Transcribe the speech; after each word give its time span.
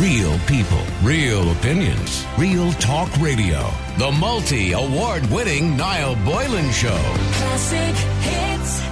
Real 0.00 0.38
people, 0.40 0.82
real 1.02 1.50
opinions, 1.52 2.26
real 2.36 2.70
talk 2.72 3.10
radio. 3.16 3.66
The 3.96 4.12
multi 4.12 4.72
award 4.72 5.24
winning 5.30 5.74
Niall 5.74 6.16
Boylan 6.16 6.70
Show. 6.70 7.00
Classic 7.32 7.96
hits. 8.20 8.82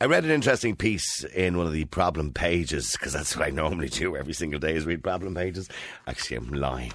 I 0.00 0.06
read 0.06 0.24
an 0.24 0.32
interesting 0.32 0.74
piece 0.74 1.22
in 1.22 1.56
one 1.56 1.68
of 1.68 1.72
the 1.72 1.84
problem 1.84 2.32
pages 2.32 2.90
because 2.92 3.12
that's 3.12 3.36
what 3.36 3.46
I 3.46 3.50
normally 3.50 3.88
do 3.88 4.16
every 4.16 4.32
single 4.32 4.58
day 4.58 4.74
is 4.74 4.84
read 4.84 5.04
problem 5.04 5.36
pages. 5.36 5.68
Actually, 6.08 6.38
I'm 6.38 6.52
lying. 6.52 6.92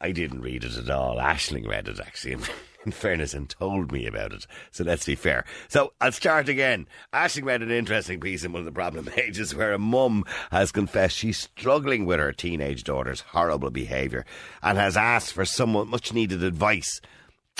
I 0.00 0.12
didn't 0.12 0.40
read 0.40 0.64
it 0.64 0.78
at 0.78 0.88
all. 0.88 1.18
Ashling 1.18 1.68
read 1.68 1.88
it 1.88 2.00
actually. 2.00 2.36
In 2.86 2.92
fairness, 2.92 3.34
and 3.34 3.48
told 3.48 3.92
me 3.92 4.06
about 4.06 4.32
it. 4.32 4.46
So 4.70 4.84
let's 4.84 5.06
be 5.06 5.14
fair. 5.14 5.44
So 5.68 5.92
I'll 6.00 6.12
start 6.12 6.48
again. 6.48 6.86
Ashling 7.12 7.44
read 7.44 7.62
an 7.62 7.70
interesting 7.70 8.20
piece 8.20 8.44
in 8.44 8.52
one 8.52 8.60
of 8.60 8.66
the 8.66 8.72
problem 8.72 9.04
pages 9.06 9.54
where 9.54 9.72
a 9.72 9.78
mum 9.78 10.24
has 10.50 10.72
confessed 10.72 11.16
she's 11.16 11.38
struggling 11.38 12.06
with 12.06 12.18
her 12.18 12.32
teenage 12.32 12.84
daughter's 12.84 13.20
horrible 13.20 13.70
behaviour 13.70 14.24
and 14.62 14.78
has 14.78 14.96
asked 14.96 15.32
for 15.32 15.44
some 15.44 15.72
much 15.88 16.12
needed 16.12 16.42
advice 16.42 17.00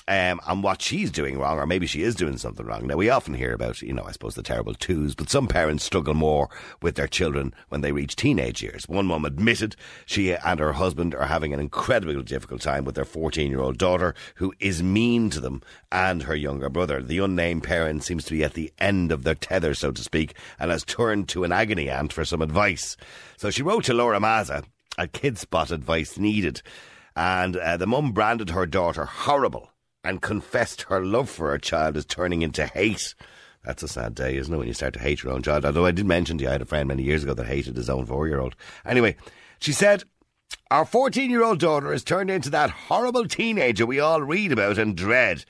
um, 0.08 0.40
on 0.46 0.62
what 0.62 0.82
she's 0.82 1.10
doing 1.10 1.38
wrong, 1.38 1.58
or 1.58 1.66
maybe 1.66 1.86
she 1.86 2.02
is 2.02 2.14
doing 2.14 2.36
something 2.36 2.66
wrong. 2.66 2.86
Now, 2.86 2.96
we 2.96 3.10
often 3.10 3.34
hear 3.34 3.52
about, 3.52 3.82
you 3.82 3.92
know, 3.92 4.04
I 4.04 4.12
suppose 4.12 4.34
the 4.34 4.42
terrible 4.42 4.74
twos, 4.74 5.14
but 5.14 5.30
some 5.30 5.46
parents 5.46 5.84
struggle 5.84 6.14
more 6.14 6.48
with 6.80 6.96
their 6.96 7.06
children 7.06 7.54
when 7.68 7.80
they 7.80 7.92
reach 7.92 8.16
teenage 8.16 8.62
years. 8.62 8.88
One 8.88 9.06
mum 9.06 9.24
admitted 9.24 9.76
she 10.06 10.34
and 10.34 10.60
her 10.60 10.72
husband 10.72 11.14
are 11.14 11.26
having 11.26 11.52
an 11.52 11.60
incredibly 11.60 12.20
difficult 12.22 12.60
time 12.60 12.84
with 12.84 12.94
their 12.94 13.04
14 13.04 13.50
year 13.50 13.60
old 13.60 13.78
daughter, 13.78 14.14
who 14.36 14.52
is 14.58 14.82
mean 14.82 15.30
to 15.30 15.40
them 15.40 15.62
and 15.90 16.24
her 16.24 16.36
younger 16.36 16.68
brother. 16.68 17.02
The 17.02 17.18
unnamed 17.18 17.62
parent 17.64 18.02
seems 18.02 18.24
to 18.24 18.32
be 18.32 18.44
at 18.44 18.54
the 18.54 18.72
end 18.78 19.12
of 19.12 19.24
their 19.24 19.34
tether, 19.34 19.74
so 19.74 19.92
to 19.92 20.02
speak, 20.02 20.34
and 20.58 20.70
has 20.70 20.84
turned 20.84 21.28
to 21.30 21.44
an 21.44 21.52
agony 21.52 21.88
aunt 21.88 22.12
for 22.12 22.24
some 22.24 22.42
advice. 22.42 22.96
So 23.36 23.50
she 23.50 23.62
wrote 23.62 23.84
to 23.84 23.94
Laura 23.94 24.20
Mazza 24.20 24.64
at 24.98 25.12
Kidspot 25.12 25.70
Advice 25.70 26.18
Needed. 26.18 26.62
And 27.14 27.56
uh, 27.56 27.76
the 27.76 27.86
mum 27.86 28.12
branded 28.12 28.50
her 28.50 28.66
daughter 28.66 29.04
horrible 29.04 29.71
and 30.04 30.22
confessed 30.22 30.82
her 30.82 31.04
love 31.04 31.30
for 31.30 31.50
her 31.50 31.58
child 31.58 31.96
is 31.96 32.04
turning 32.04 32.42
into 32.42 32.66
hate. 32.66 33.14
That's 33.64 33.82
a 33.82 33.88
sad 33.88 34.14
day, 34.14 34.36
isn't 34.36 34.52
it, 34.52 34.56
when 34.56 34.66
you 34.66 34.74
start 34.74 34.94
to 34.94 35.00
hate 35.00 35.22
your 35.22 35.32
own 35.32 35.42
child? 35.42 35.64
Although 35.64 35.86
I 35.86 35.92
did 35.92 36.06
mention 36.06 36.38
to 36.38 36.44
you, 36.44 36.48
I 36.48 36.52
had 36.52 36.62
a 36.62 36.66
friend 36.66 36.88
many 36.88 37.04
years 37.04 37.22
ago 37.22 37.34
that 37.34 37.46
hated 37.46 37.76
his 37.76 37.88
own 37.88 38.06
four 38.06 38.26
year 38.26 38.40
old. 38.40 38.56
Anyway, 38.84 39.16
she 39.60 39.72
said, 39.72 40.02
Our 40.70 40.84
14 40.84 41.30
year 41.30 41.44
old 41.44 41.60
daughter 41.60 41.92
has 41.92 42.02
turned 42.02 42.30
into 42.30 42.50
that 42.50 42.70
horrible 42.70 43.26
teenager 43.28 43.86
we 43.86 44.00
all 44.00 44.22
read 44.22 44.50
about 44.50 44.78
and 44.78 44.96
dread. 44.96 45.44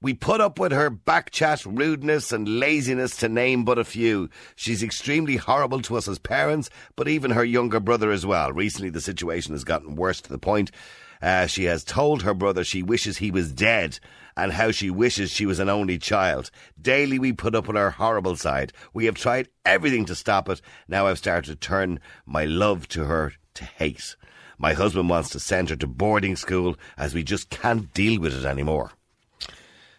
We 0.00 0.14
put 0.14 0.40
up 0.40 0.60
with 0.60 0.70
her 0.70 0.90
backchat, 0.90 1.66
rudeness, 1.66 2.30
and 2.30 2.60
laziness 2.60 3.16
to 3.16 3.28
name 3.28 3.64
but 3.64 3.78
a 3.78 3.84
few. 3.84 4.30
She's 4.54 4.82
extremely 4.82 5.36
horrible 5.36 5.82
to 5.82 5.96
us 5.96 6.06
as 6.06 6.20
parents, 6.20 6.70
but 6.94 7.08
even 7.08 7.32
her 7.32 7.44
younger 7.44 7.80
brother 7.80 8.12
as 8.12 8.24
well. 8.24 8.52
Recently, 8.52 8.90
the 8.90 9.00
situation 9.00 9.54
has 9.54 9.64
gotten 9.64 9.96
worse 9.96 10.20
to 10.20 10.30
the 10.30 10.38
point 10.38 10.70
uh, 11.22 11.46
she 11.46 11.64
has 11.64 11.84
told 11.84 12.22
her 12.22 12.34
brother 12.34 12.64
she 12.64 12.82
wishes 12.82 13.18
he 13.18 13.30
was 13.30 13.52
dead 13.52 13.98
and 14.36 14.52
how 14.52 14.70
she 14.70 14.88
wishes 14.88 15.30
she 15.30 15.46
was 15.46 15.58
an 15.58 15.68
only 15.68 15.98
child. 15.98 16.50
Daily 16.80 17.18
we 17.18 17.32
put 17.32 17.54
up 17.54 17.66
with 17.66 17.76
her 17.76 17.90
horrible 17.90 18.36
side. 18.36 18.72
We 18.94 19.06
have 19.06 19.16
tried 19.16 19.48
everything 19.64 20.04
to 20.06 20.14
stop 20.14 20.48
it. 20.48 20.60
Now 20.86 21.06
I've 21.06 21.18
started 21.18 21.50
to 21.50 21.56
turn 21.56 22.00
my 22.24 22.44
love 22.44 22.86
to 22.88 23.04
her 23.04 23.32
to 23.54 23.64
hate. 23.64 24.16
My 24.56 24.74
husband 24.74 25.08
wants 25.08 25.30
to 25.30 25.40
send 25.40 25.70
her 25.70 25.76
to 25.76 25.86
boarding 25.86 26.36
school 26.36 26.76
as 26.96 27.14
we 27.14 27.22
just 27.22 27.50
can't 27.50 27.92
deal 27.94 28.20
with 28.20 28.34
it 28.34 28.44
anymore. 28.44 28.92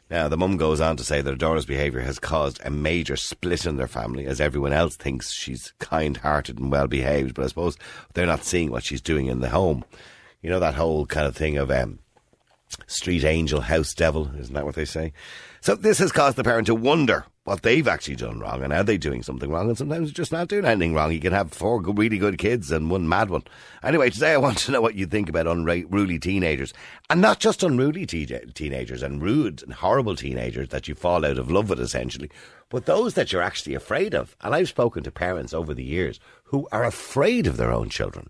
Now, 0.09 0.27
the 0.27 0.37
mum 0.37 0.57
goes 0.57 0.81
on 0.81 0.97
to 0.97 1.03
say 1.03 1.21
that 1.21 1.37
daughter's 1.37 1.67
behaviour 1.67 2.01
has 2.01 2.17
caused 2.17 2.59
a 2.63 2.71
major 2.71 3.15
split 3.15 3.67
in 3.67 3.77
their 3.77 3.87
family, 3.87 4.25
as 4.25 4.41
everyone 4.41 4.73
else 4.73 4.95
thinks 4.95 5.31
she's 5.31 5.73
kind 5.77 6.17
hearted 6.17 6.57
and 6.57 6.71
well 6.71 6.87
behaved, 6.87 7.35
but 7.35 7.45
I 7.45 7.47
suppose 7.47 7.77
they're 8.13 8.25
not 8.25 8.43
seeing 8.43 8.71
what 8.71 8.83
she's 8.83 9.01
doing 9.01 9.27
in 9.27 9.41
the 9.41 9.49
home. 9.49 9.85
You 10.41 10.49
know, 10.49 10.59
that 10.59 10.75
whole 10.75 11.05
kind 11.05 11.27
of 11.27 11.35
thing 11.35 11.57
of 11.57 11.69
um, 11.69 11.99
street 12.87 13.23
angel, 13.23 13.61
house 13.61 13.93
devil, 13.93 14.31
isn't 14.37 14.53
that 14.53 14.65
what 14.65 14.75
they 14.75 14.85
say? 14.85 15.13
So 15.61 15.75
this 15.75 15.99
has 15.99 16.13
caused 16.13 16.37
the 16.37 16.43
parent 16.43 16.67
to 16.67 16.75
wonder 16.75 17.25
what 17.43 17.63
they've 17.63 17.87
actually 17.87 18.15
done 18.15 18.39
wrong 18.39 18.63
and 18.63 18.71
are 18.71 18.83
they 18.83 18.97
doing 18.97 19.23
something 19.23 19.49
wrong 19.49 19.67
and 19.67 19.77
sometimes 19.77 20.11
just 20.11 20.31
not 20.31 20.47
doing 20.47 20.65
anything 20.65 20.93
wrong. 20.93 21.11
You 21.11 21.19
can 21.19 21.33
have 21.33 21.51
four 21.51 21.81
good, 21.81 21.97
really 21.97 22.17
good 22.17 22.37
kids 22.37 22.71
and 22.71 22.89
one 22.89 23.09
mad 23.09 23.29
one. 23.29 23.43
Anyway, 23.83 24.11
today 24.11 24.33
I 24.33 24.37
want 24.37 24.59
to 24.59 24.71
know 24.71 24.81
what 24.81 24.95
you 24.95 25.05
think 25.05 25.27
about 25.27 25.47
unruly 25.47 26.19
teenagers 26.19 26.73
and 27.09 27.19
not 27.19 27.39
just 27.39 27.63
unruly 27.63 28.05
te- 28.05 28.27
teenagers 28.53 29.01
and 29.01 29.21
rude 29.21 29.63
and 29.63 29.73
horrible 29.73 30.15
teenagers 30.15 30.69
that 30.69 30.87
you 30.87 30.95
fall 30.95 31.25
out 31.25 31.39
of 31.39 31.51
love 31.51 31.69
with 31.69 31.81
essentially, 31.81 32.29
but 32.69 32.85
those 32.85 33.15
that 33.15 33.33
you're 33.33 33.41
actually 33.41 33.73
afraid 33.73 34.13
of. 34.13 34.35
And 34.41 34.53
I've 34.53 34.69
spoken 34.69 35.03
to 35.03 35.11
parents 35.11 35.53
over 35.53 35.73
the 35.73 35.83
years 35.83 36.19
who 36.43 36.67
are 36.71 36.85
afraid 36.85 37.47
of 37.47 37.57
their 37.57 37.73
own 37.73 37.89
children. 37.89 38.29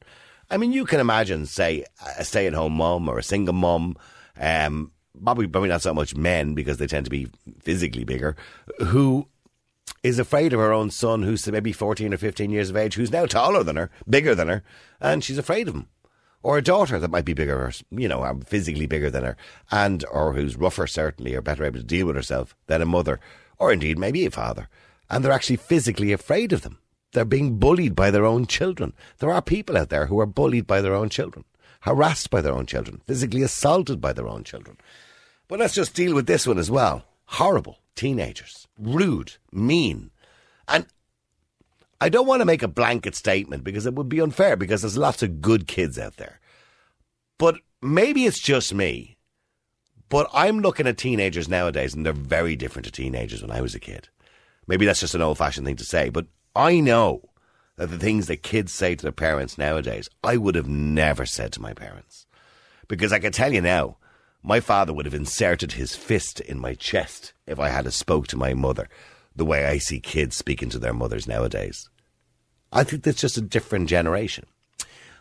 I 0.49 0.57
mean, 0.57 0.71
you 0.71 0.85
can 0.85 0.99
imagine, 0.99 1.45
say, 1.45 1.85
a 2.17 2.25
stay-at-home 2.25 2.73
mum 2.73 3.07
or 3.07 3.19
a 3.19 3.23
single 3.23 3.53
mum, 3.53 3.97
um, 4.39 4.91
probably, 5.23 5.47
probably 5.47 5.69
not 5.69 5.81
so 5.81 5.93
much 5.93 6.15
men 6.15 6.55
because 6.55 6.77
they 6.77 6.87
tend 6.87 7.05
to 7.05 7.11
be 7.11 7.27
physically 7.61 8.03
bigger, 8.03 8.35
who 8.79 9.27
is 10.01 10.17
afraid 10.17 10.53
of 10.53 10.59
her 10.59 10.73
own 10.73 10.89
son, 10.89 11.23
who's 11.23 11.47
maybe 11.47 11.71
14 11.71 12.13
or 12.13 12.17
15 12.17 12.49
years 12.49 12.69
of 12.69 12.77
age, 12.77 12.95
who's 12.95 13.11
now 13.11 13.25
taller 13.25 13.63
than 13.63 13.75
her, 13.75 13.91
bigger 14.09 14.33
than 14.33 14.47
her, 14.47 14.63
and 14.99 15.23
she's 15.23 15.37
afraid 15.37 15.67
of 15.67 15.75
him. 15.75 15.87
Or 16.41 16.57
a 16.57 16.63
daughter 16.63 16.97
that 16.99 17.11
might 17.11 17.25
be 17.25 17.33
bigger, 17.33 17.57
or, 17.57 17.71
you 17.91 18.07
know, 18.07 18.39
physically 18.45 18.87
bigger 18.87 19.09
than 19.09 19.23
her, 19.23 19.37
and, 19.71 20.05
or 20.09 20.33
who's 20.33 20.55
rougher, 20.55 20.87
certainly, 20.87 21.35
or 21.35 21.41
better 21.41 21.65
able 21.65 21.79
to 21.79 21.85
deal 21.85 22.07
with 22.07 22.15
herself 22.15 22.55
than 22.67 22.81
a 22.81 22.85
mother, 22.85 23.19
or 23.57 23.73
indeed 23.73 23.99
maybe 23.99 24.25
a 24.25 24.31
father. 24.31 24.69
And 25.09 25.23
they're 25.23 25.33
actually 25.33 25.57
physically 25.57 26.13
afraid 26.13 26.53
of 26.53 26.61
them. 26.61 26.79
They're 27.11 27.25
being 27.25 27.57
bullied 27.57 27.95
by 27.95 28.11
their 28.11 28.25
own 28.25 28.45
children. 28.45 28.93
There 29.17 29.31
are 29.31 29.41
people 29.41 29.77
out 29.77 29.89
there 29.89 30.05
who 30.05 30.19
are 30.19 30.25
bullied 30.25 30.67
by 30.67 30.81
their 30.81 30.93
own 30.93 31.09
children, 31.09 31.45
harassed 31.81 32.29
by 32.29 32.41
their 32.41 32.53
own 32.53 32.65
children, 32.65 33.01
physically 33.07 33.41
assaulted 33.41 33.99
by 33.99 34.13
their 34.13 34.27
own 34.27 34.43
children. 34.43 34.77
But 35.47 35.59
let's 35.59 35.73
just 35.73 35.95
deal 35.95 36.13
with 36.13 36.27
this 36.27 36.45
one 36.45 36.59
as 36.59 36.69
well. 36.69 37.05
Horrible 37.25 37.79
teenagers, 37.95 38.67
rude, 38.77 39.33
mean. 39.51 40.11
And 40.67 40.85
I 41.99 42.09
don't 42.09 42.27
want 42.27 42.41
to 42.41 42.45
make 42.45 42.63
a 42.63 42.67
blanket 42.67 43.15
statement 43.15 43.63
because 43.63 43.85
it 43.85 43.95
would 43.95 44.07
be 44.07 44.21
unfair 44.21 44.55
because 44.55 44.81
there's 44.81 44.97
lots 44.97 45.21
of 45.21 45.41
good 45.41 45.67
kids 45.67 45.99
out 45.99 46.17
there. 46.17 46.39
But 47.37 47.55
maybe 47.81 48.25
it's 48.25 48.39
just 48.39 48.73
me. 48.73 49.17
But 50.07 50.29
I'm 50.33 50.59
looking 50.59 50.87
at 50.87 50.97
teenagers 50.97 51.49
nowadays 51.49 51.93
and 51.93 52.05
they're 52.05 52.13
very 52.13 52.55
different 52.55 52.85
to 52.85 52.91
teenagers 52.91 53.41
when 53.41 53.51
I 53.51 53.61
was 53.61 53.75
a 53.75 53.79
kid. 53.79 54.09
Maybe 54.65 54.85
that's 54.85 55.01
just 55.01 55.15
an 55.15 55.21
old 55.21 55.37
fashioned 55.37 55.65
thing 55.65 55.75
to 55.75 55.83
say, 55.83 56.09
but 56.09 56.27
I 56.59 56.81
know 56.81 57.21
that 57.77 57.87
the 57.87 57.97
things 57.97 58.27
that 58.27 58.43
kids 58.43 58.73
say 58.73 58.93
to 58.93 59.01
their 59.01 59.13
parents 59.13 59.57
nowadays, 59.57 60.09
I 60.21 60.35
would 60.35 60.55
have 60.55 60.67
never 60.67 61.25
said 61.25 61.53
to 61.53 61.61
my 61.61 61.73
parents. 61.73 62.27
Because 62.89 63.13
I 63.13 63.19
can 63.19 63.31
tell 63.31 63.53
you 63.53 63.61
now, 63.61 63.95
my 64.43 64.59
father 64.59 64.91
would 64.91 65.05
have 65.05 65.13
inserted 65.13 65.71
his 65.71 65.95
fist 65.95 66.41
in 66.41 66.59
my 66.59 66.73
chest 66.73 67.31
if 67.47 67.61
I 67.61 67.69
had 67.69 67.87
a 67.87 67.91
spoke 67.91 68.27
to 68.27 68.37
my 68.37 68.53
mother 68.53 68.89
the 69.33 69.45
way 69.45 69.63
I 69.63 69.77
see 69.77 70.01
kids 70.01 70.35
speaking 70.35 70.69
to 70.71 70.79
their 70.79 70.93
mothers 70.93 71.29
nowadays. 71.29 71.89
I 72.73 72.83
think 72.83 73.03
that's 73.03 73.21
just 73.21 73.37
a 73.37 73.41
different 73.41 73.87
generation. 73.87 74.45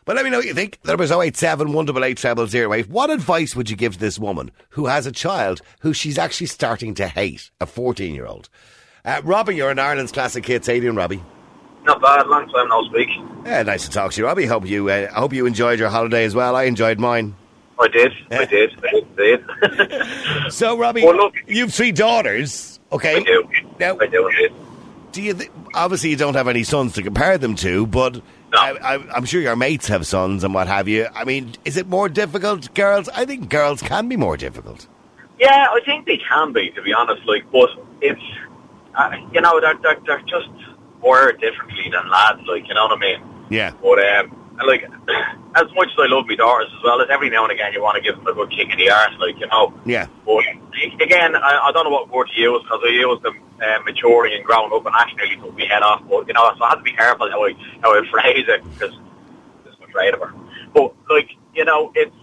But 0.04 0.16
let 0.16 0.24
me 0.24 0.30
know 0.32 0.38
what 0.38 0.46
you 0.46 0.54
think. 0.54 0.80
There 0.82 0.96
was 0.96 1.12
087 1.12 1.72
188 1.72 2.50
0008. 2.50 2.88
What 2.88 3.10
advice 3.10 3.54
would 3.54 3.70
you 3.70 3.76
give 3.76 3.98
this 3.98 4.18
woman 4.18 4.50
who 4.70 4.86
has 4.86 5.06
a 5.06 5.12
child 5.12 5.60
who 5.82 5.92
she's 5.92 6.18
actually 6.18 6.48
starting 6.48 6.94
to 6.94 7.06
hate, 7.06 7.52
a 7.60 7.66
14 7.66 8.12
year 8.12 8.26
old? 8.26 8.48
Uh, 9.04 9.20
Robbie, 9.24 9.56
you're 9.56 9.70
in 9.70 9.78
Ireland's 9.78 10.12
classic 10.12 10.44
hits. 10.46 10.66
How 10.66 10.72
you 10.74 10.80
doing, 10.80 10.96
Robbie? 10.96 11.22
Not 11.84 12.02
bad, 12.02 12.26
long 12.26 12.48
time 12.50 12.68
no 12.68 12.84
speak. 12.88 13.08
Yeah, 13.46 13.62
nice 13.62 13.84
to 13.86 13.90
talk 13.90 14.12
to 14.12 14.20
you, 14.20 14.26
Robbie. 14.26 14.46
Hope 14.46 14.66
you, 14.66 14.88
uh, 14.90 15.10
hope 15.12 15.32
you 15.32 15.46
enjoyed 15.46 15.78
your 15.78 15.88
holiday 15.88 16.24
as 16.24 16.34
well. 16.34 16.54
I 16.56 16.64
enjoyed 16.64 16.98
mine. 16.98 17.34
I 17.80 17.88
did, 17.88 18.12
I 18.30 18.44
did, 18.44 18.74
I 18.84 19.02
did. 19.16 19.44
So, 20.52 20.76
Robbie, 20.76 21.04
Well, 21.04 21.16
look- 21.16 21.36
you've 21.46 21.72
three 21.72 21.92
daughters. 21.92 22.80
Okay. 22.92 23.16
I 23.16 23.20
do, 23.22 23.48
Now, 23.78 23.96
I 23.98 24.06
do 24.06 24.26
indeed. 24.28 24.52
do 25.12 25.22
you 25.22 25.34
th- 25.34 25.50
obviously 25.74 26.10
you 26.10 26.16
don't 26.16 26.34
have 26.34 26.48
any 26.48 26.64
sons 26.64 26.94
to 26.94 27.02
compare 27.02 27.38
them 27.38 27.54
to, 27.56 27.86
but 27.86 28.14
No. 28.16 28.20
I, 28.58 28.94
I, 28.96 29.14
I'm 29.14 29.24
sure 29.24 29.40
your 29.40 29.56
mates 29.56 29.86
have 29.88 30.06
sons 30.06 30.42
and 30.42 30.52
what 30.54 30.66
have 30.66 30.88
you. 30.88 31.06
I 31.14 31.24
mean, 31.24 31.52
is 31.64 31.76
it 31.76 31.86
more 31.86 32.08
difficult, 32.08 32.72
girls? 32.74 33.08
I 33.10 33.24
think 33.26 33.48
girls 33.48 33.80
can 33.82 34.08
be 34.08 34.16
more 34.16 34.36
difficult. 34.36 34.86
Yeah, 35.38 35.66
I 35.70 35.80
think 35.84 36.06
they 36.06 36.16
can 36.18 36.52
be, 36.52 36.70
to 36.70 36.82
be 36.82 36.92
honest. 36.92 37.24
Like, 37.26 37.44
but 37.52 37.68
it's 38.00 38.20
uh, 38.98 39.16
you 39.32 39.40
know 39.40 39.60
they're, 39.60 39.78
they're 39.82 40.00
they're 40.04 40.22
just 40.22 40.50
wired 41.00 41.40
differently 41.40 41.90
than 41.90 42.10
lads. 42.10 42.40
Like, 42.46 42.66
you 42.68 42.74
know 42.74 42.86
what 42.86 42.98
I 42.98 43.00
mean? 43.00 43.20
Yeah. 43.50 43.72
But 43.80 43.98
um, 43.98 44.34
and, 44.58 44.66
like 44.66 44.82
as 45.54 45.66
much 45.74 45.88
as 45.88 45.98
I 45.98 46.06
love 46.06 46.26
my 46.26 46.34
daughters 46.34 46.68
as 46.76 46.82
well, 46.82 47.00
as 47.00 47.08
every 47.10 47.30
now 47.30 47.44
and 47.44 47.52
again 47.52 47.72
you 47.72 47.82
want 47.82 47.96
to 47.96 48.02
give 48.02 48.16
them 48.16 48.26
a 48.26 48.34
good 48.34 48.50
kick 48.50 48.70
in 48.70 48.78
the 48.78 48.90
arse, 48.90 49.14
like 49.18 49.38
you 49.38 49.46
know. 49.46 49.72
Yeah. 49.86 50.06
But 50.26 50.44
again, 51.00 51.36
I, 51.36 51.70
I 51.70 51.72
don't 51.72 51.84
know 51.84 51.90
what 51.90 52.10
word 52.10 52.28
to 52.34 52.40
use 52.40 52.62
because 52.62 52.80
I 52.84 52.90
use 52.90 53.22
them 53.22 53.38
uh, 53.62 53.80
maturing 53.84 54.34
and 54.34 54.44
growing 54.44 54.72
up, 54.72 54.84
and 54.84 54.94
actually 54.94 55.36
took 55.36 55.56
my 55.56 55.64
head 55.64 55.82
off. 55.82 56.02
But 56.08 56.26
you 56.26 56.34
know, 56.34 56.50
so 56.58 56.64
I 56.64 56.70
have 56.70 56.78
to 56.78 56.84
be 56.84 56.92
careful 56.92 57.30
how 57.30 57.44
I 57.44 57.52
how 57.82 57.94
I 57.94 58.02
phrase 58.10 58.46
it 58.48 58.62
because 58.74 58.94
I'm 59.66 59.88
afraid 59.88 60.14
of 60.14 60.20
her. 60.20 60.34
But 60.74 60.94
like 61.08 61.30
you 61.54 61.64
know, 61.64 61.92
it's 61.94 62.14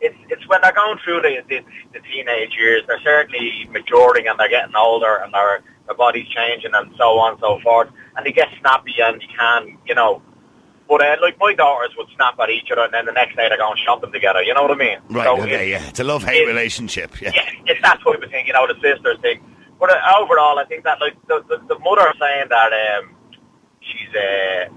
it's 0.00 0.16
it's 0.28 0.46
when 0.48 0.60
they're 0.62 0.72
going 0.72 0.98
through 1.04 1.22
the, 1.22 1.42
the 1.48 1.60
the 1.94 2.00
teenage 2.00 2.54
years, 2.56 2.82
they're 2.86 3.00
certainly 3.00 3.66
maturing 3.70 4.28
and 4.28 4.38
they're 4.38 4.48
getting 4.48 4.76
older 4.76 5.16
and 5.16 5.32
their 5.32 5.62
their 5.88 5.96
body's 5.96 6.28
changing 6.28 6.70
and 6.74 6.92
so 6.96 7.18
on 7.18 7.32
and 7.32 7.40
so 7.40 7.58
forth. 7.64 7.88
and 8.16 8.24
they 8.26 8.32
get 8.32 8.48
snappy 8.60 8.94
and 9.02 9.20
you 9.20 9.28
can, 9.36 9.78
you 9.86 9.94
know. 9.96 10.22
But 10.88 11.02
uh, 11.04 11.16
like 11.20 11.36
my 11.38 11.52
daughters 11.54 11.90
would 11.98 12.06
snap 12.16 12.38
at 12.40 12.48
each 12.50 12.70
other, 12.72 12.82
and 12.82 12.94
then 12.94 13.04
the 13.04 13.12
next 13.12 13.36
day 13.36 13.48
they're 13.48 13.58
going 13.58 13.76
shopping 13.84 14.10
together. 14.12 14.42
You 14.42 14.54
know 14.54 14.62
what 14.62 14.70
I 14.70 14.74
mean? 14.76 14.98
Right, 15.10 15.24
So 15.24 15.42
okay, 15.42 15.66
it- 15.66 15.70
yeah. 15.72 15.88
It's 15.88 16.00
a 16.00 16.04
love 16.04 16.22
hate 16.24 16.46
relationship. 16.46 17.20
Yeah. 17.20 17.32
yeah, 17.34 17.50
it's 17.66 17.82
that 17.82 18.00
type 18.04 18.22
of 18.22 18.30
thing, 18.30 18.46
you 18.46 18.52
know, 18.54 18.66
the 18.66 18.74
sisters 18.80 19.18
thing. 19.20 19.40
But 19.80 19.90
uh, 19.90 20.00
overall, 20.18 20.58
I 20.58 20.64
think 20.64 20.84
that 20.84 21.00
like 21.00 21.14
the, 21.26 21.44
the, 21.48 21.58
the 21.68 21.78
mother 21.80 22.12
saying 22.18 22.46
that 22.50 22.72
um, 22.72 23.14
she's 23.80 24.12
uh, 24.14 24.68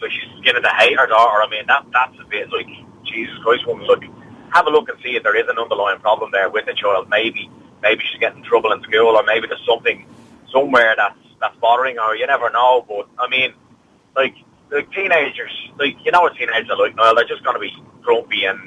so 0.00 0.08
she's 0.08 0.28
beginning 0.38 0.62
to 0.62 0.68
hate 0.76 0.98
her 0.98 1.06
daughter. 1.06 1.42
I 1.42 1.48
mean, 1.48 1.66
that 1.68 1.86
that's 1.92 2.16
a 2.20 2.28
bit 2.28 2.50
like 2.52 2.66
Jesus 3.04 3.34
Christ, 3.42 3.66
woman. 3.66 3.86
Look, 3.86 4.02
have 4.52 4.66
a 4.66 4.70
look 4.70 4.88
and 4.88 4.98
see 5.02 5.16
if 5.16 5.22
there 5.22 5.36
is 5.36 5.46
an 5.48 5.58
underlying 5.58 6.00
problem 6.00 6.30
there 6.32 6.50
with 6.50 6.66
the 6.66 6.74
child. 6.74 7.08
Maybe 7.08 7.50
maybe 7.82 8.02
she's 8.10 8.20
getting 8.20 8.38
in 8.38 8.44
trouble 8.44 8.72
in 8.72 8.82
school, 8.82 9.16
or 9.16 9.22
maybe 9.24 9.46
there's 9.46 9.64
something 9.66 10.06
somewhere 10.52 10.94
that's 10.96 11.16
that's 11.40 11.56
bothering 11.56 11.96
her. 11.96 12.14
You 12.16 12.26
never 12.26 12.50
know. 12.50 12.84
But 12.88 13.08
I 13.18 13.28
mean, 13.28 13.52
like 14.16 14.34
like 14.70 14.90
teenagers, 14.92 15.52
like 15.78 15.96
you 16.04 16.12
know 16.12 16.22
what 16.22 16.36
teenagers 16.36 16.70
are 16.70 16.78
like. 16.78 16.94
Noel, 16.96 17.14
they're 17.14 17.24
just 17.26 17.44
going 17.44 17.54
to 17.56 17.60
be 17.60 17.72
grumpy 18.02 18.44
and 18.44 18.58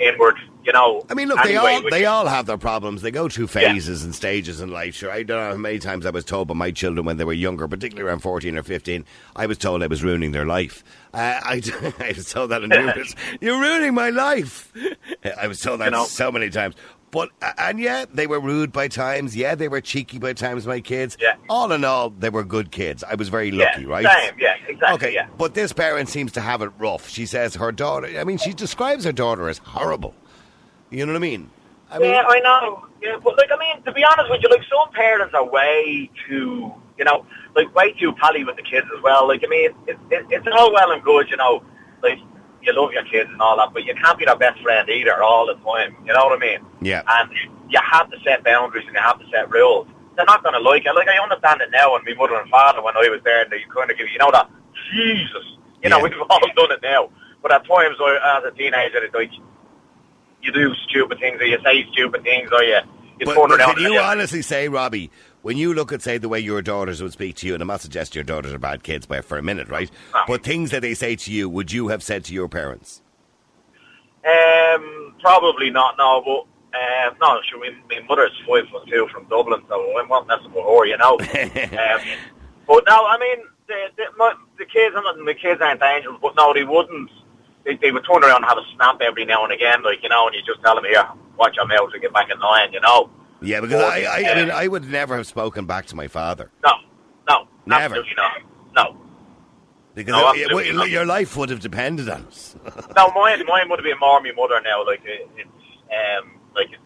inward. 0.00 0.36
You 0.64 0.72
know. 0.72 1.04
I 1.10 1.14
mean, 1.14 1.28
look, 1.28 1.42
they 1.44 1.56
all 1.56 1.82
they 1.90 2.06
all 2.06 2.26
have 2.26 2.46
their 2.46 2.56
problems. 2.56 3.02
They 3.02 3.10
go 3.10 3.28
through 3.28 3.48
phases 3.48 4.02
and 4.02 4.14
stages 4.14 4.62
in 4.62 4.70
life. 4.70 4.94
Sure, 4.94 5.10
I 5.10 5.22
don't 5.22 5.38
know 5.38 5.50
how 5.50 5.56
many 5.58 5.78
times 5.78 6.06
I 6.06 6.10
was 6.10 6.24
told 6.24 6.48
by 6.48 6.54
my 6.54 6.70
children 6.70 7.04
when 7.04 7.18
they 7.18 7.24
were 7.24 7.34
younger, 7.34 7.68
particularly 7.68 8.08
around 8.08 8.20
fourteen 8.20 8.56
or 8.56 8.62
fifteen, 8.62 9.04
I 9.36 9.44
was 9.44 9.58
told 9.58 9.82
I 9.82 9.88
was 9.88 10.02
ruining 10.02 10.32
their 10.32 10.46
life. 10.46 10.82
Uh, 11.12 11.18
I, 11.44 11.60
I 12.00 12.14
was 12.16 12.30
told 12.30 12.50
that 12.50 12.62
in 12.62 12.70
numerous. 12.70 13.14
You're 13.42 13.60
ruining 13.60 13.92
my 13.92 14.08
life. 14.08 14.72
I 15.38 15.48
was 15.48 15.60
told 15.60 15.80
that 15.80 15.86
You 15.86 15.90
know. 15.90 16.04
so 16.06 16.32
many 16.32 16.48
times. 16.48 16.76
But 17.14 17.30
and 17.58 17.78
yeah, 17.78 18.06
they 18.12 18.26
were 18.26 18.40
rude 18.40 18.72
by 18.72 18.88
times. 18.88 19.36
Yeah, 19.36 19.54
they 19.54 19.68
were 19.68 19.80
cheeky 19.80 20.18
by 20.18 20.32
times. 20.32 20.66
My 20.66 20.80
kids. 20.80 21.16
Yeah. 21.20 21.36
All 21.48 21.70
in 21.70 21.84
all, 21.84 22.10
they 22.10 22.28
were 22.28 22.42
good 22.42 22.72
kids. 22.72 23.04
I 23.04 23.14
was 23.14 23.28
very 23.28 23.50
Yeah, 23.50 23.66
lucky, 23.66 23.86
right? 23.86 24.04
Same, 24.04 24.34
yeah, 24.36 24.54
exactly. 24.66 24.94
Okay, 24.96 25.14
yeah. 25.14 25.28
but 25.38 25.54
this 25.54 25.72
parent 25.72 26.08
seems 26.08 26.32
to 26.32 26.40
have 26.40 26.60
it 26.60 26.72
rough. 26.76 27.08
She 27.08 27.24
says 27.24 27.54
her 27.54 27.70
daughter. 27.70 28.08
I 28.18 28.24
mean, 28.24 28.38
she 28.38 28.52
describes 28.52 29.04
her 29.04 29.12
daughter 29.12 29.48
as 29.48 29.58
horrible. 29.58 30.12
You 30.90 31.06
know 31.06 31.12
what 31.12 31.18
I 31.18 31.22
mean? 31.22 31.50
I 31.88 32.00
mean, 32.00 32.10
yeah, 32.10 32.24
I 32.26 32.40
know. 32.40 32.84
Yeah, 33.00 33.16
but 33.22 33.38
like, 33.38 33.50
I 33.54 33.58
mean, 33.60 33.80
to 33.84 33.92
be 33.92 34.02
honest 34.04 34.28
with 34.28 34.42
you, 34.42 34.48
like 34.48 34.66
some 34.68 34.92
parents 34.92 35.34
are 35.34 35.48
way 35.48 36.10
too, 36.26 36.74
you 36.98 37.04
know, 37.04 37.24
like 37.54 37.72
way 37.76 37.92
too 37.92 38.12
pally 38.14 38.42
with 38.42 38.56
the 38.56 38.62
kids 38.62 38.88
as 38.96 39.00
well. 39.04 39.28
Like, 39.28 39.44
I 39.44 39.48
mean, 39.48 39.70
it, 39.86 39.96
it, 40.10 40.26
it's 40.30 40.46
all 40.52 40.72
well 40.72 40.90
and 40.90 41.00
good, 41.04 41.30
you 41.30 41.36
know, 41.36 41.62
like 42.02 42.18
you 42.66 42.72
love 42.74 42.92
your 42.92 43.04
kids 43.04 43.30
and 43.30 43.40
all 43.40 43.56
that, 43.58 43.72
but 43.72 43.84
you 43.84 43.94
can't 43.94 44.18
be 44.18 44.24
their 44.24 44.36
best 44.36 44.60
friend 44.62 44.88
either 44.88 45.22
all 45.22 45.46
the 45.46 45.54
time. 45.64 45.96
You 46.06 46.12
know 46.12 46.24
what 46.26 46.36
I 46.36 46.40
mean? 46.40 46.58
Yeah. 46.80 47.02
And 47.06 47.30
you 47.68 47.78
have 47.92 48.10
to 48.10 48.16
set 48.24 48.44
boundaries 48.44 48.84
and 48.86 48.94
you 48.94 49.00
have 49.02 49.18
to 49.18 49.26
set 49.30 49.50
rules. 49.50 49.86
They're 50.16 50.24
not 50.26 50.42
going 50.42 50.54
to 50.54 50.60
like 50.60 50.84
it. 50.86 50.94
Like 50.94 51.08
I 51.08 51.18
understand 51.22 51.60
it 51.60 51.70
now, 51.72 51.96
and 51.96 52.04
my 52.04 52.14
mother 52.14 52.36
and 52.40 52.48
father 52.50 52.82
when 52.82 52.96
I 52.96 53.08
was 53.08 53.20
there, 53.24 53.42
and 53.42 53.50
they 53.50 53.64
kind 53.74 53.90
of 53.90 53.96
give 53.98 54.06
you, 54.06 54.12
you 54.12 54.18
know, 54.18 54.30
that 54.32 54.48
Jesus, 54.92 55.44
you 55.82 55.90
know, 55.90 55.98
Yeah. 55.98 56.02
we've 56.04 56.12
all 56.30 56.40
done 56.54 56.72
it 56.72 56.80
now. 56.82 57.10
But 57.42 57.52
at 57.52 57.66
times, 57.66 57.96
as 58.00 58.44
a 58.44 58.50
teenager, 58.56 59.02
it's 59.04 59.14
like 59.14 59.30
you 60.42 60.52
do 60.52 60.72
stupid 60.88 61.18
things, 61.18 61.40
or 61.40 61.44
you 61.46 61.58
say 61.64 61.84
stupid 61.92 62.22
things, 62.22 62.50
or 62.52 62.62
you 62.62 62.78
you 63.18 63.26
But, 63.26 63.34
but 63.36 63.52
around. 63.60 63.74
can 63.76 63.92
you 63.92 63.98
honestly 63.98 64.42
say, 64.42 64.68
Robbie, 64.68 65.10
when 65.44 65.58
you 65.58 65.74
look 65.74 65.92
at, 65.92 66.00
say, 66.00 66.16
the 66.16 66.28
way 66.30 66.40
your 66.40 66.62
daughters 66.62 67.02
would 67.02 67.12
speak 67.12 67.36
to 67.36 67.46
you, 67.46 67.52
and 67.52 67.60
I'm 67.60 67.68
not 67.68 67.82
suggesting 67.82 68.18
your 68.18 68.24
daughters 68.24 68.54
are 68.54 68.58
bad 68.58 68.82
kids 68.82 69.04
by 69.04 69.20
for 69.20 69.36
a 69.36 69.42
minute, 69.42 69.68
right? 69.68 69.90
No. 70.14 70.22
But 70.26 70.42
things 70.42 70.70
that 70.70 70.80
they 70.80 70.94
say 70.94 71.16
to 71.16 71.30
you, 71.30 71.50
would 71.50 71.70
you 71.70 71.88
have 71.88 72.02
said 72.02 72.24
to 72.24 72.32
your 72.32 72.48
parents? 72.48 73.02
Um, 74.24 75.14
probably 75.20 75.68
not. 75.68 75.96
No, 75.98 76.22
but 76.24 76.78
um, 76.80 77.16
no. 77.20 77.40
Sure, 77.46 77.60
my, 77.60 77.76
my 77.90 78.00
mother's 78.08 78.32
five 78.48 78.66
foot 78.70 78.88
two 78.88 79.06
from 79.12 79.26
Dublin, 79.28 79.60
so 79.68 79.98
I'm 79.98 80.08
not 80.08 80.26
messing 80.26 80.50
with 80.50 80.64
her, 80.64 80.86
you 80.86 80.96
know. 80.96 81.18
um, 81.20 82.00
but 82.66 82.84
no, 82.88 83.04
I 83.04 83.18
mean 83.20 83.44
the 83.68 83.74
the, 83.98 84.04
my, 84.16 84.32
the 84.56 84.64
kids. 84.64 84.94
I'm 84.96 85.04
not, 85.04 85.16
the 85.26 85.34
kids 85.34 85.60
aren't 85.60 85.82
angels, 85.82 86.20
but 86.22 86.34
no, 86.36 86.54
they 86.54 86.64
wouldn't. 86.64 87.10
They, 87.66 87.76
they 87.76 87.92
would 87.92 88.06
turn 88.06 88.24
around 88.24 88.36
and 88.36 88.46
have 88.46 88.56
a 88.56 88.64
snap 88.76 89.02
every 89.02 89.26
now 89.26 89.44
and 89.44 89.52
again, 89.52 89.82
like 89.82 90.02
you 90.02 90.08
know, 90.08 90.26
and 90.26 90.34
you 90.34 90.40
just 90.40 90.62
tell 90.64 90.74
them 90.74 90.84
here, 90.84 91.06
watch 91.36 91.56
your 91.56 91.66
mouth 91.66 91.90
and 91.92 92.00
get 92.00 92.14
back 92.14 92.30
in 92.30 92.40
line, 92.40 92.72
you 92.72 92.80
know. 92.80 93.10
Yeah, 93.44 93.60
because 93.60 93.82
I, 93.82 94.02
I, 94.02 94.32
I 94.32 94.34
mean, 94.36 94.50
I 94.50 94.66
would 94.68 94.88
never 94.90 95.16
have 95.16 95.26
spoken 95.26 95.66
back 95.66 95.86
to 95.86 95.96
my 95.96 96.08
father. 96.08 96.50
No, 96.64 96.72
no, 97.28 97.46
Never. 97.66 97.96
absolutely 97.96 98.14
not. 98.16 98.32
No. 98.74 98.96
Because 99.94 100.12
No, 100.12 100.32
it- 100.32 100.42
absolutely 100.42 100.68
it- 100.70 100.74
not. 100.76 100.90
your 100.90 101.06
life 101.06 101.36
would 101.36 101.50
have 101.50 101.60
depended 101.60 102.08
on 102.08 102.24
us. 102.26 102.56
No, 102.96 103.08
mine, 103.14 103.44
mine 103.46 103.68
would 103.70 103.78
have 103.78 103.84
been 103.84 103.98
more 104.00 104.20
my 104.20 104.32
mother 104.36 104.60
now. 104.64 104.84
Like 104.84 105.02
it, 105.04 105.28
it's, 105.36 105.48
um, 105.90 106.32
like 106.56 106.72
it, 106.72 106.78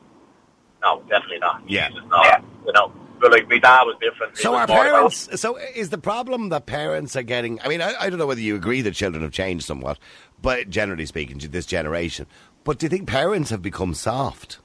no, 0.82 1.00
definitely 1.08 1.38
not. 1.38 1.62
Yeah. 1.68 1.88
Jesus, 1.88 2.04
no, 2.10 2.22
you 2.66 2.72
know. 2.72 2.92
But 3.20 3.32
like 3.32 3.48
my 3.48 3.58
dad 3.58 3.82
was 3.82 3.96
different. 4.00 4.36
He 4.36 4.42
So 4.44 4.52
was 4.52 4.60
our 4.60 4.66
more 4.68 4.76
about- 4.86 4.92
parents. 4.94 5.40
So 5.40 5.56
is 5.56 5.90
the 5.90 5.98
problem 5.98 6.50
that 6.50 6.66
parents 6.66 7.16
are 7.16 7.22
getting? 7.24 7.60
I 7.62 7.68
mean, 7.68 7.80
I, 7.82 7.94
I 7.98 8.10
don't 8.10 8.18
know 8.18 8.26
whether 8.26 8.40
you 8.40 8.54
agree 8.54 8.80
that 8.82 8.94
children 8.94 9.22
have 9.24 9.32
changed 9.32 9.64
somewhat, 9.66 9.98
but 10.40 10.70
generally 10.70 11.04
speaking, 11.06 11.38
this 11.38 11.66
generation. 11.66 12.26
But 12.62 12.78
do 12.78 12.86
you 12.86 12.90
think 12.90 13.08
parents 13.08 13.50
have 13.50 13.60
become 13.62 13.94
soft? 13.94 14.58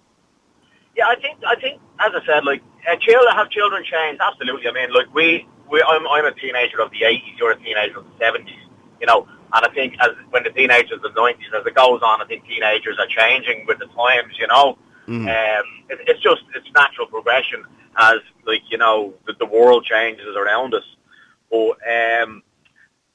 Yeah, 0.95 1.07
I 1.07 1.15
think 1.15 1.39
I 1.45 1.55
think 1.55 1.81
as 1.99 2.11
I 2.13 2.25
said, 2.25 2.45
like 2.45 2.61
uh, 2.89 2.95
children 2.97 3.33
have 3.35 3.49
children 3.49 3.83
changed. 3.83 4.21
Absolutely. 4.21 4.67
I 4.67 4.73
mean, 4.73 4.93
like 4.93 5.13
we, 5.13 5.47
we 5.69 5.81
I'm 5.81 6.07
I'm 6.07 6.25
a 6.25 6.33
teenager 6.33 6.81
of 6.81 6.91
the 6.91 7.01
'80s. 7.01 7.37
You're 7.37 7.51
a 7.51 7.57
teenager 7.57 7.99
of 7.99 8.05
the 8.05 8.23
'70s. 8.23 8.49
You 8.99 9.07
know, 9.07 9.27
and 9.53 9.65
I 9.65 9.69
think 9.73 9.95
as 9.99 10.09
when 10.29 10.43
the 10.43 10.51
teenagers 10.51 10.99
of 11.03 11.13
the 11.13 11.19
'90s, 11.19 11.59
as 11.59 11.65
it 11.65 11.75
goes 11.75 12.01
on, 12.03 12.21
I 12.21 12.25
think 12.25 12.45
teenagers 12.45 12.97
are 12.99 13.07
changing 13.07 13.65
with 13.67 13.79
the 13.79 13.87
times. 13.87 14.35
You 14.37 14.47
know, 14.47 14.77
um, 15.07 15.65
it, 15.89 15.99
it's 16.07 16.21
just 16.21 16.43
it's 16.55 16.67
natural 16.75 17.07
progression 17.07 17.63
as 17.97 18.17
like 18.45 18.61
you 18.69 18.77
know 18.77 19.13
the, 19.25 19.33
the 19.39 19.45
world 19.45 19.85
changes 19.85 20.35
around 20.35 20.73
us. 20.73 20.85
But 21.49 21.71
um, 21.87 22.43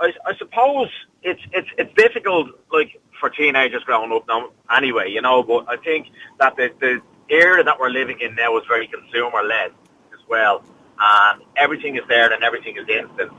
I, 0.00 0.12
I 0.26 0.36
suppose 0.36 0.88
it's 1.22 1.40
it's 1.52 1.68
it's 1.78 1.94
difficult, 1.94 2.48
like 2.72 3.00
for 3.20 3.30
teenagers 3.30 3.82
growing 3.84 4.12
up 4.12 4.26
now. 4.28 4.50
Anyway, 4.74 5.10
you 5.10 5.22
know, 5.22 5.42
but 5.42 5.66
I 5.68 5.76
think 5.76 6.08
that 6.38 6.56
the 6.56 6.70
the 6.80 7.02
era 7.30 7.62
that 7.64 7.78
we're 7.78 7.90
living 7.90 8.20
in 8.20 8.34
now 8.34 8.56
is 8.58 8.64
very 8.66 8.86
consumer 8.88 9.42
led 9.42 9.70
as 10.12 10.20
well, 10.28 10.62
and 11.00 11.42
everything 11.56 11.96
is 11.96 12.02
there 12.08 12.32
and 12.32 12.42
everything 12.42 12.76
is 12.76 12.88
instant. 12.88 13.32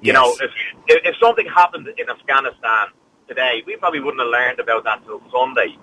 You 0.00 0.12
Yes. 0.12 0.14
know, 0.14 0.46
if, 0.88 1.04
if 1.04 1.16
something 1.18 1.46
happened 1.46 1.88
in 1.96 2.10
Afghanistan 2.10 2.88
today, 3.28 3.62
we 3.66 3.76
probably 3.76 4.00
wouldn't 4.00 4.20
have 4.20 4.30
learned 4.30 4.60
about 4.60 4.84
that 4.84 5.04
till 5.04 5.22
Sunday 5.32 5.76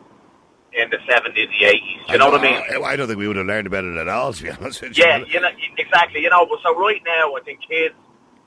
in 0.74 0.90
the 0.90 1.00
seventies, 1.10 1.50
the 1.60 1.66
eighties. 1.66 2.00
You 2.10 2.18
know 2.18 2.30
what 2.30 2.40
I 2.40 2.44
mean? 2.44 2.84
I, 2.84 2.92
I 2.92 2.96
don't 2.96 3.08
think 3.08 3.20
we 3.20 3.28
would 3.28 3.38
have 3.38 3.46
learned 3.48 3.68
about 3.68 3.84
it 3.84 3.98
at 3.98 4.08
all, 4.08 4.32
to 4.34 4.44
be 4.44 4.50
honest 4.52 4.82
with 4.82 4.98
you. 4.98 5.04
Yeah, 5.04 5.18
you 5.26 5.40
know, 5.42 5.50
exactly. 5.78 6.22
You 6.22 6.30
know, 6.30 6.46
but 6.46 6.60
so 6.64 6.78
right 6.80 7.02
now, 7.06 7.34
I 7.36 7.42
think 7.44 7.60
kids 7.68 7.96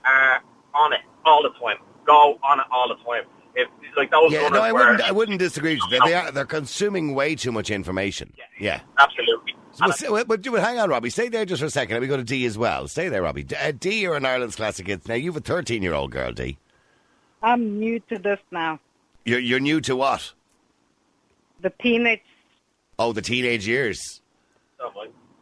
are 0.06 0.42
on 0.74 0.92
it 0.92 1.00
all 1.24 1.42
the 1.42 1.50
time. 1.58 1.76
Go 2.06 2.38
on 2.42 2.60
it 2.60 2.66
all 2.70 2.88
the 2.88 2.96
time. 3.04 3.24
If 3.56 3.68
like 3.96 4.10
those 4.10 4.32
Yeah, 4.32 4.48
no, 4.48 4.60
I 4.60 4.72
were- 4.72 4.78
wouldn't. 4.80 5.00
I 5.02 5.12
wouldn't 5.12 5.38
disagree. 5.38 5.74
with 5.74 5.82
you. 5.84 5.98
They, 6.00 6.10
they 6.10 6.14
are. 6.14 6.30
They're 6.32 6.44
consuming 6.44 7.14
way 7.14 7.34
too 7.36 7.52
much 7.52 7.70
information. 7.70 8.32
Yeah. 8.58 8.80
absolutely. 8.98 9.54
So, 9.72 10.24
but 10.24 10.44
hang 10.44 10.78
on, 10.78 10.88
Robbie. 10.88 11.10
Stay 11.10 11.28
there 11.28 11.44
just 11.44 11.60
for 11.60 11.66
a 11.66 11.70
second. 11.70 11.94
Let 11.94 12.02
me 12.02 12.06
go 12.08 12.16
to 12.16 12.22
D 12.24 12.44
as 12.46 12.56
well. 12.56 12.86
Stay 12.86 13.08
there, 13.08 13.22
Robbie. 13.22 13.42
D, 13.42 13.56
uh, 13.56 13.72
D 13.78 14.00
you're 14.02 14.14
an 14.14 14.24
Ireland's 14.24 14.54
classic 14.56 14.86
hits. 14.86 15.08
Now 15.08 15.14
you've 15.14 15.36
a 15.36 15.40
13 15.40 15.82
year 15.82 15.94
old 15.94 16.12
girl, 16.12 16.32
D. 16.32 16.58
I'm 17.42 17.78
new 17.78 17.98
to 18.08 18.18
this 18.18 18.38
now. 18.52 18.78
You're 19.24 19.40
you're 19.40 19.60
new 19.60 19.80
to 19.82 19.96
what? 19.96 20.32
The 21.60 21.70
teenage. 21.82 22.20
Oh, 22.98 23.12
the 23.12 23.22
teenage 23.22 23.66
years. 23.66 24.20
Oh. 24.80 24.90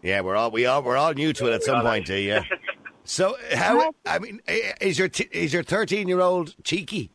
Yeah, 0.02 0.20
we're 0.22 0.36
all 0.36 0.50
we 0.50 0.66
all 0.66 0.82
we're 0.82 0.96
all 0.96 1.12
new 1.12 1.32
to 1.34 1.46
it 1.48 1.54
at 1.54 1.62
some 1.62 1.82
point, 1.82 2.06
D. 2.06 2.28
Yeah. 2.28 2.44
So 3.04 3.34
how? 3.52 3.92
I 4.06 4.20
mean, 4.20 4.40
is 4.80 4.96
your 4.96 5.08
t- 5.08 5.28
is 5.32 5.52
your 5.52 5.64
13 5.64 6.06
year 6.06 6.20
old 6.20 6.54
cheeky? 6.62 7.10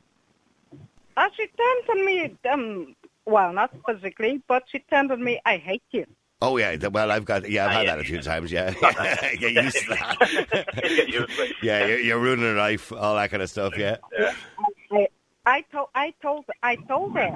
Uh, 1.18 1.30
she 1.36 1.48
turned 1.48 1.90
on 1.90 2.06
me, 2.06 2.38
um, 2.50 2.96
well, 3.26 3.52
not 3.52 3.74
physically, 3.88 4.42
but 4.48 4.64
she 4.72 4.80
turned 4.80 5.12
on 5.12 5.24
me, 5.24 5.42
I 5.46 5.58
hate 5.58 5.84
you. 5.92 6.06
Oh 6.40 6.58
yeah. 6.58 6.76
Well, 6.90 7.10
I've 7.10 7.26
got 7.26 7.50
yeah, 7.50 7.66
I've 7.66 7.72
had 7.72 7.88
that 7.88 8.00
a 8.00 8.04
few 8.04 8.22
times. 8.22 8.52
Yeah, 8.52 8.70
get 9.40 9.54
used 9.54 9.78
to 9.78 9.90
that. 9.90 10.18
Get 10.78 11.10
used 11.10 11.36
to 11.36 11.44
it. 11.44 11.56
yeah, 11.64 11.88
you're, 11.88 12.00
you're 12.00 12.20
ruining 12.20 12.46
her 12.46 12.54
life, 12.54 12.94
all 12.94 13.16
that 13.16 13.32
kind 13.32 13.42
of 13.42 13.50
stuff. 13.50 13.76
Yeah. 13.76 13.98
I, 14.92 15.08
I, 15.48 15.62
told, 15.72 15.88
I, 15.96 16.14
told, 16.22 16.46
I 16.62 16.76
told 16.76 17.16
her, 17.16 17.34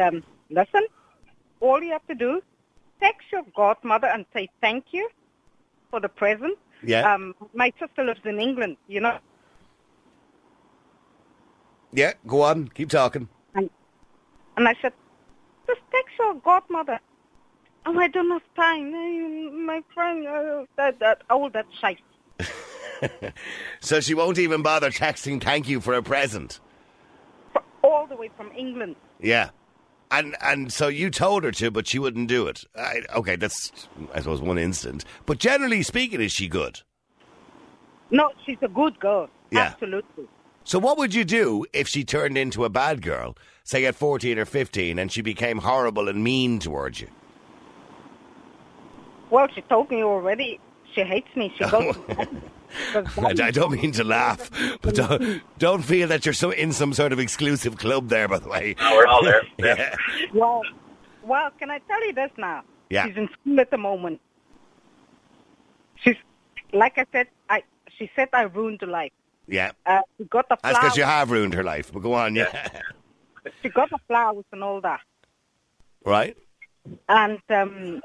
um, 0.00 0.22
listen, 0.48 0.86
all 1.58 1.82
you 1.82 1.90
have 1.90 2.06
to 2.06 2.14
do, 2.14 2.40
text 3.00 3.26
your 3.32 3.42
godmother 3.56 4.06
and 4.06 4.24
say 4.32 4.48
thank 4.60 4.84
you 4.92 5.08
for 5.90 5.98
the 5.98 6.08
present. 6.08 6.56
Yeah. 6.84 7.12
Um, 7.12 7.34
my 7.52 7.72
sister 7.80 8.04
lives 8.04 8.20
in 8.24 8.38
England, 8.38 8.76
you 8.86 9.00
know, 9.00 9.18
Yeah. 11.92 12.12
Go 12.26 12.42
on. 12.42 12.68
Keep 12.68 12.90
talking. 12.90 13.28
and, 13.54 13.70
and 14.56 14.68
I 14.68 14.74
said, 14.80 14.92
just 15.66 15.80
text 15.90 16.14
your 16.18 16.34
godmother. 16.34 16.98
Oh, 17.86 17.98
I 17.98 18.08
don't 18.08 18.30
have 18.30 18.42
time. 18.54 19.66
My 19.66 19.82
friend, 19.94 20.26
uh, 20.26 20.64
that, 20.76 20.98
that, 21.00 21.22
all 21.30 21.48
that 21.50 21.66
shite. 21.80 22.00
So 23.80 24.00
she 24.00 24.14
won't 24.14 24.38
even 24.38 24.62
bother 24.62 24.90
texting 24.90 25.42
thank 25.42 25.68
you 25.68 25.80
for 25.80 25.94
a 25.94 26.02
present. 26.02 26.60
All 27.82 28.06
the 28.06 28.16
way 28.16 28.30
from 28.36 28.50
England. 28.52 28.96
Yeah. 29.20 29.50
And 30.10 30.36
and 30.40 30.72
so 30.72 30.88
you 30.88 31.10
told 31.10 31.44
her 31.44 31.52
to, 31.52 31.70
but 31.70 31.86
she 31.86 31.98
wouldn't 31.98 32.28
do 32.28 32.46
it. 32.46 32.64
I, 32.76 33.02
okay, 33.14 33.36
that's 33.36 33.88
I 34.14 34.18
suppose 34.18 34.40
one 34.40 34.58
instant. 34.58 35.04
But 35.26 35.38
generally 35.38 35.82
speaking, 35.82 36.20
is 36.20 36.32
she 36.32 36.48
good? 36.48 36.80
No, 38.10 38.32
she's 38.44 38.58
a 38.62 38.68
good 38.68 38.98
girl. 38.98 39.28
Yeah. 39.50 39.60
Absolutely. 39.60 40.26
So 40.68 40.78
what 40.78 40.98
would 40.98 41.14
you 41.14 41.24
do 41.24 41.64
if 41.72 41.88
she 41.88 42.04
turned 42.04 42.36
into 42.36 42.66
a 42.66 42.68
bad 42.68 43.00
girl, 43.00 43.38
say 43.64 43.86
at 43.86 43.94
14 43.94 44.38
or 44.38 44.44
15, 44.44 44.98
and 44.98 45.10
she 45.10 45.22
became 45.22 45.56
horrible 45.56 46.10
and 46.10 46.22
mean 46.22 46.58
towards 46.58 47.00
you? 47.00 47.08
Well, 49.30 49.48
she 49.54 49.62
told 49.62 49.90
me 49.90 50.04
already. 50.04 50.60
She 50.94 51.04
hates 51.04 51.34
me. 51.34 51.54
She 51.56 51.64
goes. 51.70 51.96
I, 53.16 53.34
I 53.44 53.50
don't 53.50 53.80
mean 53.80 53.92
to 53.92 54.04
laugh, 54.04 54.50
but 54.82 54.94
don't, 54.94 55.40
don't 55.58 55.80
feel 55.80 56.06
that 56.08 56.26
you're 56.26 56.34
so 56.34 56.50
in 56.50 56.74
some 56.74 56.92
sort 56.92 57.14
of 57.14 57.18
exclusive 57.18 57.78
club 57.78 58.10
there, 58.10 58.28
by 58.28 58.38
the 58.38 58.50
way. 58.50 58.74
No, 58.78 58.94
we're 58.94 59.06
all 59.06 59.24
there. 59.24 59.40
Yeah. 59.58 59.94
Well, 60.34 60.60
well, 61.22 61.50
can 61.58 61.70
I 61.70 61.78
tell 61.78 62.06
you 62.06 62.12
this 62.12 62.30
now? 62.36 62.62
Yeah. 62.90 63.06
She's 63.06 63.16
in 63.16 63.30
school 63.40 63.58
at 63.58 63.70
the 63.70 63.78
moment. 63.78 64.20
She's, 66.04 66.16
like 66.74 66.98
I 66.98 67.06
said, 67.10 67.28
I. 67.48 67.62
She 67.96 68.10
said 68.14 68.28
I 68.34 68.42
ruined 68.42 68.82
her 68.82 68.86
life. 68.86 69.12
Yeah. 69.48 69.72
Uh, 69.86 70.00
she 70.18 70.24
got 70.24 70.48
the 70.48 70.56
That's 70.62 70.76
flowers. 70.76 70.84
because 70.84 70.96
you 70.98 71.04
have 71.04 71.30
ruined 71.30 71.54
her 71.54 71.64
life. 71.64 71.90
But 71.92 72.00
go 72.00 72.12
on, 72.14 72.34
yeah. 72.36 72.68
She 73.62 73.70
got 73.70 73.88
the 73.88 73.98
flowers 74.06 74.44
and 74.52 74.62
all 74.62 74.80
that. 74.82 75.00
right? 76.04 76.36
And 77.08 77.40
um, 77.48 78.02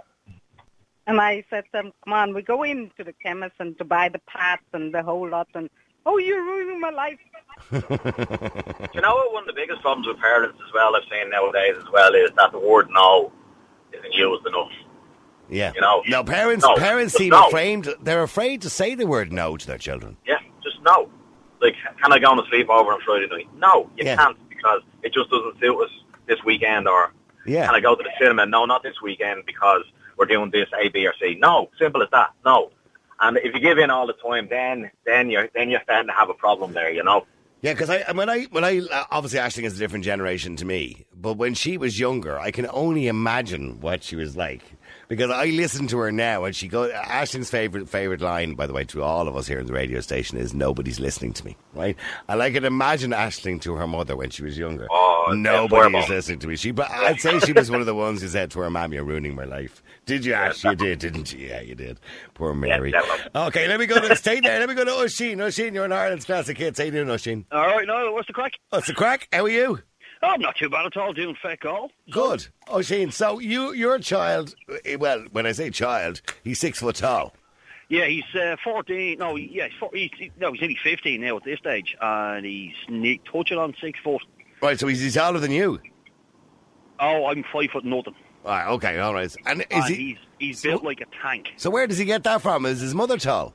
and 1.05 1.19
I 1.19 1.43
said, 1.49 1.65
um, 1.73 1.91
come 2.05 2.13
on, 2.13 2.33
we 2.33 2.41
go 2.43 2.63
into 2.63 3.03
the 3.03 3.13
chemist 3.21 3.55
and 3.59 3.77
to 3.77 3.83
buy 3.83 4.07
the 4.07 4.19
pads 4.19 4.61
and 4.71 4.93
the 4.93 5.03
whole 5.03 5.27
lot. 5.27 5.49
And 5.53 5.69
oh, 6.05 6.17
you're 6.17 6.41
ruining 6.43 6.79
my 6.79 6.91
life. 6.91 7.19
You 7.71 9.01
know 9.01 9.15
what 9.15 9.33
one 9.33 9.43
of 9.43 9.47
the 9.47 9.53
biggest 9.55 9.81
problems 9.81 10.07
with 10.07 10.17
parents 10.19 10.57
as 10.65 10.73
well, 10.73 10.95
I've 10.95 11.03
seen 11.11 11.29
nowadays 11.29 11.75
as 11.77 11.89
well, 11.91 12.13
is 12.15 12.31
that 12.37 12.51
the 12.51 12.59
word 12.59 12.87
no 12.91 13.31
isn't 13.91 14.13
used 14.13 14.45
enough. 14.47 14.71
Yeah. 15.49 15.71
You 15.75 15.81
know. 15.81 16.03
No, 16.07 16.23
parents 16.23 16.65
No. 16.65 16.75
parents 16.75 17.13
seem 17.15 17.29
no. 17.29 17.47
afraid. 17.47 17.87
They're 18.01 18.23
afraid 18.23 18.61
to 18.61 18.69
say 18.69 18.95
the 18.95 19.05
word 19.07 19.31
no 19.33 19.57
to 19.57 19.67
their 19.67 19.77
children. 19.77 20.17
Yeah, 20.25 20.39
just 20.63 20.81
no. 20.83 21.09
Like, 21.63 21.75
can 22.01 22.13
I 22.13 22.19
go 22.19 22.29
on 22.29 22.37
a 22.39 22.43
sleepover 22.43 22.93
on 22.93 22.99
Friday 23.01 23.27
night? 23.31 23.47
No, 23.57 23.89
you 23.97 24.05
Yeah. 24.05 24.17
can't 24.17 24.37
because 24.49 24.81
it 25.01 25.13
just 25.13 25.29
doesn't 25.31 25.59
suit 25.59 25.75
us 25.81 25.89
this 26.27 26.37
weekend. 26.45 26.87
Or 26.87 27.11
Yeah. 27.45 27.65
can 27.65 27.73
I 27.75 27.79
go 27.79 27.95
to 27.95 28.03
the 28.03 28.11
cinema? 28.19 28.45
No, 28.45 28.65
not 28.65 28.83
this 28.83 29.01
weekend 29.01 29.45
because 29.47 29.81
we're 30.17 30.25
doing 30.25 30.51
this 30.51 30.67
A, 30.79 30.89
B, 30.89 31.07
or 31.07 31.13
C. 31.19 31.35
No, 31.39 31.69
simple 31.79 32.03
as 32.03 32.09
that. 32.11 32.31
No. 32.45 32.69
And 33.19 33.37
if 33.37 33.53
you 33.55 33.59
give 33.61 33.77
in 33.77 33.89
all 33.89 34.05
the 34.05 34.13
time, 34.13 34.47
then 34.49 34.91
then 35.05 35.29
you're 35.29 35.47
then 35.55 35.69
you're 35.69 35.81
starting 35.83 36.07
to 36.07 36.13
have 36.13 36.29
a 36.29 36.33
problem 36.33 36.73
there. 36.73 36.91
You 36.91 37.03
know. 37.03 37.25
Yeah, 37.61 37.71
because 37.73 37.89
I 37.89 38.11
when 38.11 38.29
I 38.29 38.43
when 38.51 38.65
I 38.65 38.79
uh, 38.79 39.05
obviously 39.09 39.39
Ashling 39.39 39.63
is 39.63 39.75
a 39.75 39.79
different 39.79 40.03
generation 40.03 40.57
to 40.57 40.65
me, 40.65 41.05
but 41.15 41.35
when 41.37 41.53
she 41.53 41.77
was 41.77 41.97
younger, 41.97 42.37
I 42.37 42.51
can 42.51 42.67
only 42.71 43.07
imagine 43.07 43.79
what 43.79 44.03
she 44.03 44.17
was 44.17 44.35
like. 44.35 44.63
Because 45.15 45.31
I 45.31 45.45
listen 45.45 45.87
to 45.87 45.97
her 45.99 46.11
now, 46.11 46.45
and 46.45 46.55
she 46.55 46.67
goes. 46.67 46.91
Ashling's 46.91 47.49
favorite 47.49 47.87
favorite 47.89 48.21
line, 48.21 48.55
by 48.55 48.67
the 48.67 48.73
way, 48.73 48.83
to 48.85 49.03
all 49.03 49.27
of 49.27 49.35
us 49.35 49.47
here 49.47 49.59
in 49.59 49.67
the 49.67 49.73
radio 49.73 49.99
station, 49.99 50.37
is 50.37 50.53
"Nobody's 50.53 50.99
listening 50.99 51.33
to 51.33 51.45
me." 51.45 51.55
Right? 51.73 51.95
And 52.27 52.41
I 52.41 52.51
can 52.51 52.65
imagine 52.65 53.11
Ashling 53.11 53.61
to 53.61 53.75
her 53.75 53.87
mother 53.87 54.15
when 54.15 54.29
she 54.29 54.43
was 54.43 54.57
younger. 54.57 54.87
Oh, 54.91 55.31
Nobody 55.35 55.97
is 55.97 56.09
listening 56.09 56.39
to 56.39 56.47
me. 56.47 56.55
She, 56.55 56.71
but 56.71 56.89
I'd 56.89 57.19
say 57.19 57.39
she 57.39 57.53
was 57.53 57.69
one 57.69 57.79
of 57.79 57.85
the 57.85 57.95
ones 57.95 58.21
who 58.21 58.27
said 58.27 58.51
to 58.51 58.59
her 58.59 58.69
mum, 58.69 58.93
"You're 58.93 59.03
ruining 59.03 59.35
my 59.35 59.45
life." 59.45 59.83
Did 60.05 60.25
you, 60.25 60.33
Ash? 60.33 60.63
You 60.63 60.75
did, 60.75 60.99
didn't 60.99 61.31
you? 61.31 61.47
Yeah, 61.47 61.61
you 61.61 61.75
did. 61.75 61.99
Poor 62.33 62.53
Mary. 62.53 62.91
definitely. 62.91 63.41
okay, 63.43 63.67
let 63.67 63.79
me 63.79 63.85
go. 63.85 63.99
To, 64.05 64.15
stay 64.15 64.39
there. 64.41 64.59
Let 64.59 64.67
me 64.67 64.75
go 64.75 64.83
to 64.83 64.91
Oisin. 64.91 65.39
Oisin, 65.39 65.73
you're 65.73 65.85
in 65.85 65.93
Ireland's 65.93 66.25
classic 66.25 66.57
hits. 66.57 66.79
How 66.79 66.85
you 66.85 66.91
doing, 66.91 67.09
Oisin? 67.09 67.45
All 67.51 67.67
right, 67.67 67.87
now 67.87 68.11
what's 68.13 68.27
the 68.27 68.33
crack? 68.33 68.53
What's 68.69 68.87
the 68.87 68.93
crack? 68.93 69.27
How 69.31 69.45
are 69.45 69.49
you? 69.49 69.79
Oh, 70.23 70.29
I'm 70.29 70.41
not 70.41 70.55
too 70.55 70.69
bad 70.69 70.85
at 70.85 70.95
all. 70.97 71.11
Doing 71.13 71.35
feck 71.41 71.65
all. 71.65 71.91
Good. 72.09 72.47
Oh, 72.69 72.81
Shane, 72.81 73.11
so 73.11 73.39
you, 73.39 73.73
your 73.73 73.99
child, 73.99 74.55
eh, 74.85 74.95
well, 74.95 75.25
when 75.31 75.45
I 75.45 75.51
say 75.51 75.69
child, 75.69 76.21
he's 76.43 76.59
six 76.59 76.79
foot 76.79 76.95
tall. 76.95 77.33
Yeah, 77.89 78.05
he's 78.05 78.23
uh, 78.33 78.55
14. 78.63 79.19
No, 79.19 79.35
yeah, 79.35 79.67
he's, 79.67 79.77
four, 79.79 79.89
he's 79.93 80.09
no, 80.39 80.53
he's 80.53 80.63
only 80.63 80.77
15 80.81 81.19
now 81.21 81.37
at 81.37 81.43
this 81.43 81.59
stage, 81.59 81.95
and 82.01 82.45
he's 82.45 82.73
ne- 82.87 83.19
touching 83.31 83.57
on 83.57 83.75
six 83.81 83.99
foot. 84.03 84.21
Right, 84.61 84.79
so 84.79 84.87
he's, 84.87 85.01
he's 85.01 85.15
taller 85.15 85.39
than 85.39 85.51
you. 85.51 85.79
Oh, 86.99 87.25
I'm 87.25 87.43
five 87.51 87.69
foot 87.71 87.83
nothing. 87.83 88.15
Right, 88.45 88.67
okay, 88.67 88.99
all 88.99 89.13
right. 89.13 89.33
And 89.45 89.61
is 89.61 89.67
and 89.71 89.85
he, 89.85 89.95
he's 89.95 90.17
he's 90.39 90.61
so- 90.61 90.69
built 90.69 90.83
like 90.85 91.01
a 91.01 91.05
tank. 91.21 91.49
so 91.57 91.69
where 91.69 91.85
does 91.85 91.97
he 91.97 92.05
get 92.05 92.23
that 92.23 92.41
from? 92.41 92.65
Is 92.65 92.79
his 92.79 92.95
mother 92.95 93.17
tall? 93.17 93.53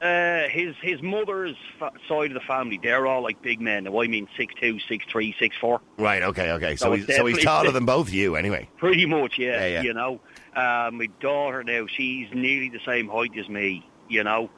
Uh, 0.00 0.46
his 0.48 0.76
his 0.80 1.02
mother's 1.02 1.56
fa- 1.78 1.90
side 2.08 2.30
of 2.30 2.34
the 2.34 2.46
family, 2.46 2.78
they're 2.80 3.06
all 3.06 3.20
like 3.22 3.42
big 3.42 3.60
men. 3.60 3.82
Now, 3.84 4.00
I 4.00 4.06
mean 4.06 4.28
six 4.36 4.54
two, 4.60 4.78
six 4.88 5.04
three, 5.10 5.34
six 5.40 5.56
four. 5.60 5.80
Right, 5.98 6.22
okay, 6.22 6.52
okay. 6.52 6.76
So, 6.76 6.90
No, 6.90 6.92
he's, 6.96 7.16
so 7.16 7.26
he's 7.26 7.42
taller 7.42 7.70
than 7.72 7.84
both 7.84 8.06
of 8.08 8.14
you, 8.14 8.36
anyway. 8.36 8.68
Pretty 8.76 9.06
much, 9.06 9.38
yeah. 9.38 9.58
Yeah, 9.60 9.66
yeah. 9.66 9.82
You 9.82 9.94
know, 9.94 10.20
uh, 10.54 10.90
my 10.92 11.08
daughter 11.20 11.64
now, 11.64 11.86
she's 11.88 12.28
nearly 12.32 12.68
the 12.68 12.78
same 12.86 13.08
height 13.08 13.36
as 13.36 13.48
me. 13.48 13.84
You 14.08 14.22
know, 14.22 14.50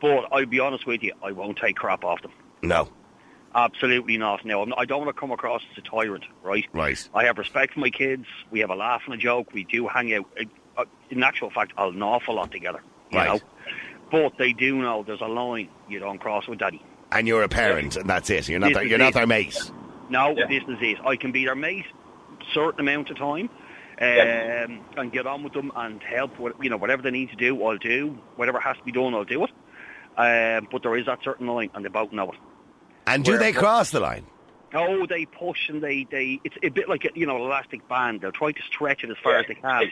but 0.00 0.26
I'll 0.32 0.46
be 0.46 0.58
honest 0.60 0.84
with 0.86 1.02
you, 1.04 1.12
I 1.22 1.30
won't 1.32 1.58
take 1.58 1.76
crap 1.76 2.04
off 2.04 2.20
them. 2.22 2.32
No. 2.62 2.88
Absolutely 3.54 4.18
not. 4.18 4.44
Now, 4.44 4.62
I'm 4.62 4.68
not, 4.68 4.78
I 4.78 4.84
don't 4.84 5.04
want 5.04 5.14
to 5.14 5.18
come 5.18 5.30
across 5.30 5.62
as 5.72 5.78
a 5.78 5.80
tyrant, 5.80 6.24
right? 6.42 6.66
Right. 6.72 7.08
I 7.14 7.24
have 7.24 7.38
respect 7.38 7.74
for 7.74 7.80
my 7.80 7.90
kids. 7.90 8.26
We 8.50 8.60
have 8.60 8.70
a 8.70 8.74
laugh 8.74 9.02
and 9.06 9.14
a 9.14 9.16
joke. 9.16 9.52
We 9.54 9.64
do 9.64 9.88
hang 9.88 10.12
out. 10.12 10.26
Uh, 10.38 10.44
uh, 10.76 10.84
in 11.10 11.22
actual 11.22 11.50
fact, 11.50 11.72
an 11.78 12.02
awful 12.02 12.34
lot 12.34 12.52
together. 12.52 12.80
You 13.10 13.18
Right. 13.18 13.28
know, 13.28 13.40
but 14.10 14.32
they 14.38 14.52
do 14.52 14.76
know 14.76 15.02
there's 15.06 15.20
a 15.20 15.26
line 15.28 15.68
you 15.88 15.98
don't 15.98 16.18
cross 16.18 16.46
with 16.48 16.58
daddy. 16.58 16.82
And 17.12 17.26
you're 17.26 17.42
a 17.42 17.48
parent, 17.48 17.96
and 17.96 18.08
that's 18.08 18.28
it. 18.30 18.48
You're 18.48 18.60
not, 18.60 18.74
their, 18.74 18.82
you're 18.84 18.98
not 18.98 19.14
their 19.14 19.26
mate. 19.26 19.58
No, 20.10 20.34
Yeah. 20.36 20.46
this 20.46 20.62
is 20.64 20.78
it. 20.80 20.98
I 21.06 21.16
can 21.16 21.32
be 21.32 21.44
their 21.44 21.54
mate, 21.54 21.86
certain 22.52 22.80
amount 22.80 23.10
of 23.10 23.16
time, 23.16 23.48
um, 23.48 24.06
Yeah. 24.08 24.66
and 24.96 25.12
get 25.12 25.26
on 25.26 25.42
with 25.42 25.52
them 25.54 25.72
and 25.74 26.02
help. 26.02 26.38
With, 26.38 26.54
you 26.62 26.68
know, 26.70 26.76
whatever 26.76 27.02
they 27.02 27.10
need 27.10 27.30
to 27.30 27.36
do, 27.36 27.62
I'll 27.64 27.78
do. 27.78 28.18
Whatever 28.36 28.60
has 28.60 28.76
to 28.76 28.82
be 28.84 28.92
done, 28.92 29.14
I'll 29.14 29.24
do 29.24 29.44
it. 29.44 29.50
Um, 30.16 30.68
but 30.70 30.82
there 30.82 30.96
is 30.96 31.06
that 31.06 31.20
certain 31.22 31.46
line, 31.46 31.70
and 31.74 31.84
they 31.84 31.88
both 31.88 32.12
know 32.12 32.30
it. 32.32 32.38
And 33.06 33.24
do 33.24 33.32
Where- 33.32 33.40
they 33.40 33.52
cross 33.52 33.90
the 33.90 34.00
line? 34.00 34.26
Oh, 34.74 35.06
they 35.06 35.24
push 35.24 35.68
and 35.68 35.82
they, 35.82 36.06
they 36.10 36.40
it's 36.44 36.56
a 36.62 36.68
bit 36.68 36.88
like 36.88 37.04
a, 37.04 37.10
you 37.14 37.26
know 37.26 37.36
elastic 37.36 37.88
band. 37.88 38.20
They'll 38.20 38.32
try 38.32 38.52
to 38.52 38.62
stretch 38.62 39.02
it 39.04 39.10
as 39.10 39.16
far 39.22 39.38
as 39.38 39.46
they 39.46 39.54
can. 39.54 39.90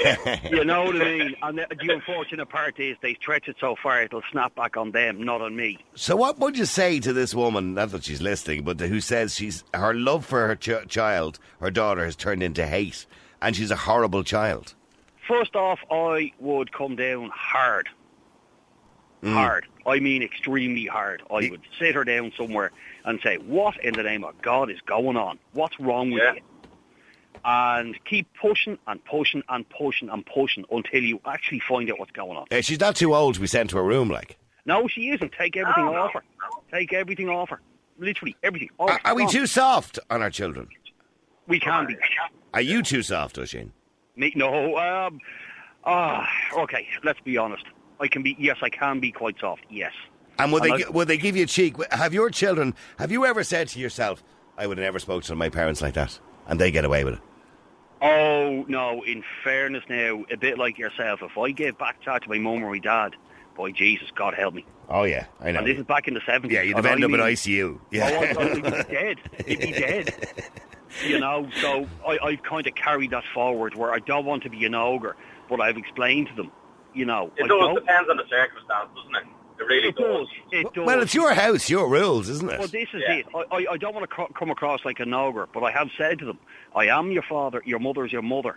yeah. 0.00 0.48
You 0.50 0.64
know 0.64 0.84
what 0.84 0.96
I 0.96 1.04
mean? 1.04 1.36
And 1.42 1.58
the, 1.58 1.66
the 1.70 1.94
unfortunate 1.94 2.48
part 2.48 2.78
is 2.78 2.96
they 3.00 3.14
stretch 3.14 3.48
it 3.48 3.56
so 3.60 3.76
far 3.82 4.02
it'll 4.02 4.22
snap 4.30 4.54
back 4.54 4.76
on 4.76 4.92
them, 4.92 5.22
not 5.22 5.40
on 5.40 5.56
me. 5.56 5.78
So 5.94 6.16
what 6.16 6.38
would 6.38 6.58
you 6.58 6.66
say 6.66 7.00
to 7.00 7.12
this 7.12 7.34
woman, 7.34 7.74
not 7.74 7.90
that 7.92 8.04
she's 8.04 8.20
listening, 8.20 8.64
but 8.64 8.78
who 8.80 9.00
says 9.00 9.34
she's 9.34 9.64
her 9.72 9.94
love 9.94 10.26
for 10.26 10.46
her 10.46 10.56
ch- 10.56 10.88
child, 10.88 11.38
her 11.60 11.70
daughter, 11.70 12.04
has 12.04 12.16
turned 12.16 12.42
into 12.42 12.66
hate, 12.66 13.06
and 13.40 13.56
she's 13.56 13.70
a 13.70 13.76
horrible 13.76 14.24
child? 14.24 14.74
First 15.26 15.56
off, 15.56 15.78
I 15.90 16.32
would 16.38 16.72
come 16.72 16.96
down 16.96 17.30
hard. 17.34 17.88
Hard. 19.24 19.66
I 19.86 19.98
mean 20.00 20.22
extremely 20.22 20.86
hard. 20.86 21.22
I 21.30 21.40
Ye- 21.40 21.50
would 21.50 21.62
sit 21.78 21.94
her 21.94 22.04
down 22.04 22.32
somewhere 22.36 22.70
and 23.04 23.18
say, 23.22 23.36
what 23.38 23.82
in 23.84 23.94
the 23.94 24.02
name 24.02 24.22
of 24.24 24.40
God 24.42 24.70
is 24.70 24.80
going 24.86 25.16
on? 25.16 25.38
What's 25.52 25.78
wrong 25.80 26.10
with 26.10 26.22
Yeah. 26.22 26.34
you? 26.34 26.40
And 27.44 27.96
keep 28.04 28.26
pushing 28.40 28.78
and 28.86 29.04
pushing 29.04 29.42
and 29.48 29.68
pushing 29.70 30.08
and 30.08 30.24
pushing 30.26 30.64
until 30.70 31.02
you 31.02 31.20
actually 31.24 31.60
find 31.60 31.90
out 31.90 31.98
what's 31.98 32.10
going 32.12 32.36
on. 32.36 32.46
Uh, 32.50 32.60
she's 32.60 32.80
not 32.80 32.96
too 32.96 33.14
old 33.14 33.34
to 33.34 33.40
be 33.40 33.46
sent 33.46 33.70
to 33.70 33.78
a 33.78 33.82
room, 33.82 34.08
like. 34.08 34.36
No, 34.66 34.86
she 34.88 35.08
isn't. 35.10 35.32
Take 35.32 35.56
everything 35.56 35.86
No, 35.86 35.92
no, 35.92 35.98
off 36.02 36.12
her. 36.14 36.22
Take 36.72 36.92
everything 36.92 37.28
off 37.28 37.48
her. 37.50 37.60
Literally 37.98 38.36
everything. 38.42 38.70
All 38.78 38.90
Are, 38.90 39.00
are 39.04 39.14
we 39.14 39.26
too 39.26 39.46
soft 39.46 39.98
on 40.10 40.20
our 40.22 40.30
children? 40.30 40.68
We 41.46 41.58
can 41.58 41.86
be. 41.86 41.96
Are 42.54 42.60
you 42.60 42.82
too 42.82 43.02
soft, 43.02 43.38
Oisin? 43.38 43.72
Me, 44.16 44.32
no. 44.34 44.76
Um, 44.76 45.20
ah, 45.84 46.28
okay. 46.58 46.86
Let's 47.04 47.20
be 47.20 47.36
honest. 47.38 47.64
I 48.00 48.08
can 48.08 48.22
be. 48.22 48.36
Yes, 48.38 48.56
I 48.62 48.68
can 48.68 49.00
be 49.00 49.10
quite 49.12 49.36
soft. 49.40 49.62
Yes. 49.70 49.92
And 50.38 50.52
would 50.52 50.64
And 50.64 50.78
they 50.80 50.84
I- 50.84 50.88
would 50.90 51.08
they 51.08 51.18
give 51.18 51.36
you 51.36 51.44
a 51.44 51.46
cheek? 51.46 51.74
Have 51.92 52.14
your 52.14 52.30
children? 52.30 52.74
Have 52.98 53.10
you 53.10 53.24
ever 53.26 53.42
said 53.42 53.68
to 53.68 53.78
yourself, 53.80 54.22
"I 54.56 54.66
would 54.66 54.78
have 54.78 54.84
never 54.84 54.98
spoken 54.98 55.22
to 55.28 55.34
my 55.34 55.48
parents 55.48 55.82
like 55.82 55.94
that," 55.94 56.18
and 56.46 56.60
they 56.60 56.70
get 56.70 56.84
away 56.84 57.04
with 57.04 57.14
it? 57.14 57.20
Oh 58.00 58.64
no. 58.68 59.02
In 59.04 59.24
fairness, 59.42 59.82
now 59.88 60.24
a 60.30 60.36
bit 60.36 60.58
like 60.58 60.78
yourself. 60.78 61.20
If 61.22 61.36
I 61.36 61.50
gave 61.50 61.76
back 61.78 62.00
chat 62.02 62.22
to 62.22 62.28
my 62.28 62.38
mum 62.38 62.62
or 62.62 62.70
my 62.70 62.78
dad, 62.78 63.16
boy 63.56 63.72
Jesus, 63.72 64.08
God 64.14 64.34
help 64.34 64.54
me. 64.54 64.64
Oh 64.88 65.02
yeah, 65.04 65.26
I 65.40 65.50
know. 65.50 65.58
And 65.58 65.66
this 65.66 65.78
is 65.78 65.84
back 65.84 66.06
in 66.08 66.14
the 66.14 66.20
seventies. 66.24 66.54
Yeah, 66.54 66.62
you'd 66.62 66.76
have 66.76 66.86
ended 66.86 67.10
up 67.10 67.14
in 67.18 67.20
ICU. 67.20 67.78
Oh, 67.78 67.86
Yeah. 67.90 68.06
I'd, 68.06 68.36
I'd 68.38 68.54
be 68.54 68.60
dead. 68.94 69.18
He'd 69.46 69.60
be 69.60 69.72
dead. 69.72 70.14
You 71.06 71.18
know, 71.18 71.48
so 71.60 71.86
I, 72.06 72.18
I've 72.22 72.42
kind 72.42 72.66
of 72.66 72.74
carried 72.74 73.10
that 73.10 73.24
forward 73.34 73.74
where 73.74 73.92
I 73.92 73.98
don't 73.98 74.24
want 74.24 74.42
to 74.44 74.48
be 74.50 74.64
an 74.64 74.74
ogre, 74.74 75.16
but 75.50 75.60
I've 75.60 75.76
explained 75.76 76.28
to 76.28 76.34
them, 76.34 76.50
you 76.98 77.04
know, 77.06 77.30
It 77.36 77.44
I 77.44 77.48
does 77.48 77.58
don't. 77.60 77.74
depends 77.76 78.10
on 78.10 78.16
the 78.16 78.24
circumstance, 78.28 78.88
doesn't 78.96 79.16
it? 79.16 79.24
It 79.60 79.64
really 79.64 79.88
It 79.88 79.96
does. 79.96 80.26
does. 80.26 80.28
It 80.52 80.74
does. 80.74 80.86
well, 80.86 81.02
it's 81.02 81.14
your 81.14 81.32
house, 81.34 81.68
your 81.70 81.88
rules, 81.88 82.28
isn't 82.28 82.50
it? 82.50 82.58
Well, 82.58 82.68
this 82.68 82.88
is 82.92 83.02
Yeah. 83.08 83.14
it. 83.14 83.26
I, 83.34 83.56
I, 83.56 83.66
I 83.72 83.76
don't 83.76 83.94
want 83.94 84.04
to 84.04 84.14
cro- 84.14 84.28
come 84.38 84.50
across 84.50 84.84
like 84.84 85.00
an 85.00 85.12
ogre, 85.14 85.48
but 85.52 85.62
I 85.64 85.70
have 85.72 85.88
said 85.98 86.18
to 86.20 86.24
them, 86.26 86.38
I 86.76 86.86
am 86.86 87.10
your 87.10 87.22
father, 87.28 87.62
your 87.64 87.78
mother's 87.80 88.12
your 88.12 88.22
mother. 88.22 88.56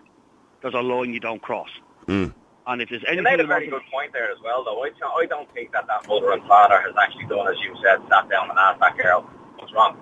There's 0.61 0.73
a 0.75 0.81
line 0.81 1.13
you 1.13 1.19
don't 1.19 1.41
cross. 1.41 1.69
Mm. 2.07 2.33
And 2.67 2.81
if 2.81 2.89
there's 2.89 3.01
You 3.01 3.07
anything... 3.07 3.23
made 3.23 3.39
a 3.39 3.47
very 3.47 3.67
good 3.67 3.81
point 3.91 4.13
there 4.13 4.31
as 4.31 4.37
well, 4.43 4.63
though. 4.63 4.83
I, 4.83 4.91
I 5.17 5.25
don't 5.25 5.51
think 5.53 5.71
that 5.71 5.87
that 5.87 6.07
mother 6.07 6.31
and 6.33 6.43
father 6.47 6.79
has 6.81 6.93
actually 7.01 7.25
done, 7.25 7.47
as 7.47 7.57
you 7.61 7.75
said, 7.83 7.97
sat 8.09 8.29
down 8.29 8.49
and 8.51 8.59
asked 8.59 8.79
that 8.79 8.95
girl 8.97 9.21
what's 9.57 9.73
wrong. 9.73 9.95
to- 9.95 10.01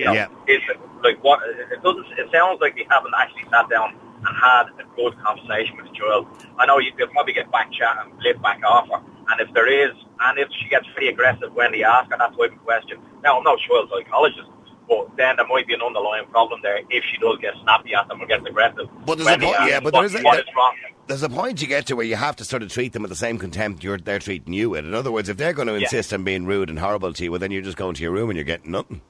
yeah. 0.00 0.12
Yeah. 0.12 0.26
It's 0.46 0.64
like 1.02 1.22
what 1.24 1.40
it 1.48 1.82
doesn't. 1.82 2.06
It 2.18 2.28
sounds 2.32 2.60
like 2.60 2.74
they 2.76 2.86
haven't 2.90 3.14
actually 3.16 3.44
sat 3.50 3.70
down 3.70 3.94
and 4.26 4.36
had 4.36 4.64
a 4.80 4.84
good 4.96 5.14
conversation 5.22 5.76
with 5.76 5.92
child. 5.94 6.26
I 6.58 6.66
know 6.66 6.78
you, 6.78 6.92
they'll 6.96 7.08
probably 7.08 7.32
get 7.34 7.50
back 7.52 7.70
chat 7.72 7.96
and 8.04 8.12
flip 8.20 8.40
back 8.42 8.62
off 8.64 8.88
her, 8.88 9.00
and 9.30 9.40
if 9.40 9.52
there 9.54 9.68
is 9.68 9.94
and 10.20 10.38
if 10.38 10.48
she 10.60 10.68
gets 10.68 10.86
pretty 10.94 11.08
aggressive 11.08 11.52
when 11.54 11.72
they 11.72 11.82
ask 11.84 12.10
her 12.10 12.16
that 12.18 12.36
type 12.36 12.52
of 12.52 12.64
question, 12.64 12.98
now 13.22 13.36
I'm 13.38 13.44
not 13.44 13.58
a 13.58 13.86
psychologist, 13.90 14.48
but 14.88 15.08
then 15.16 15.36
there 15.36 15.46
might 15.46 15.66
be 15.66 15.74
an 15.74 15.82
underlying 15.82 16.26
problem 16.30 16.60
there 16.62 16.78
if 16.90 17.04
she 17.10 17.18
does 17.18 17.38
get 17.40 17.54
snappy 17.62 17.94
at 17.94 18.06
them 18.08 18.20
or 18.20 18.26
gets 18.26 18.46
aggressive. 18.46 18.88
But 19.04 19.18
there's 19.18 19.28
a 19.28 19.38
point- 19.38 19.56
yeah, 19.68 19.80
but 19.80 19.92
there 19.92 20.04
is 20.04 20.14
a- 20.14 20.22
what 20.22 20.38
is 20.38 20.44
wrong. 20.56 20.74
There's 21.06 21.22
a 21.22 21.28
point 21.28 21.60
you 21.60 21.68
get 21.68 21.84
to 21.88 21.96
where 21.96 22.06
you 22.06 22.16
have 22.16 22.36
to 22.36 22.44
sort 22.44 22.62
of 22.62 22.70
treat 22.72 22.94
them 22.94 23.02
with 23.02 23.10
the 23.10 23.16
same 23.16 23.36
contempt 23.38 23.84
you're 23.84 23.98
they're 23.98 24.18
treating 24.18 24.54
you 24.54 24.70
with. 24.70 24.86
In 24.86 24.94
other 24.94 25.12
words, 25.12 25.28
if 25.28 25.36
they're 25.36 25.52
going 25.52 25.68
to 25.68 25.74
Yeah. 25.74 25.80
insist 25.80 26.14
on 26.14 26.24
being 26.24 26.46
rude 26.46 26.70
and 26.70 26.78
horrible 26.78 27.12
to 27.12 27.24
you, 27.24 27.30
well, 27.30 27.38
then 27.40 27.50
you're 27.50 27.60
just 27.60 27.76
going 27.76 27.94
to 27.94 28.02
your 28.02 28.12
room 28.12 28.30
and 28.30 28.36
you're 28.38 28.44
getting 28.44 28.70
nothing. 28.70 29.02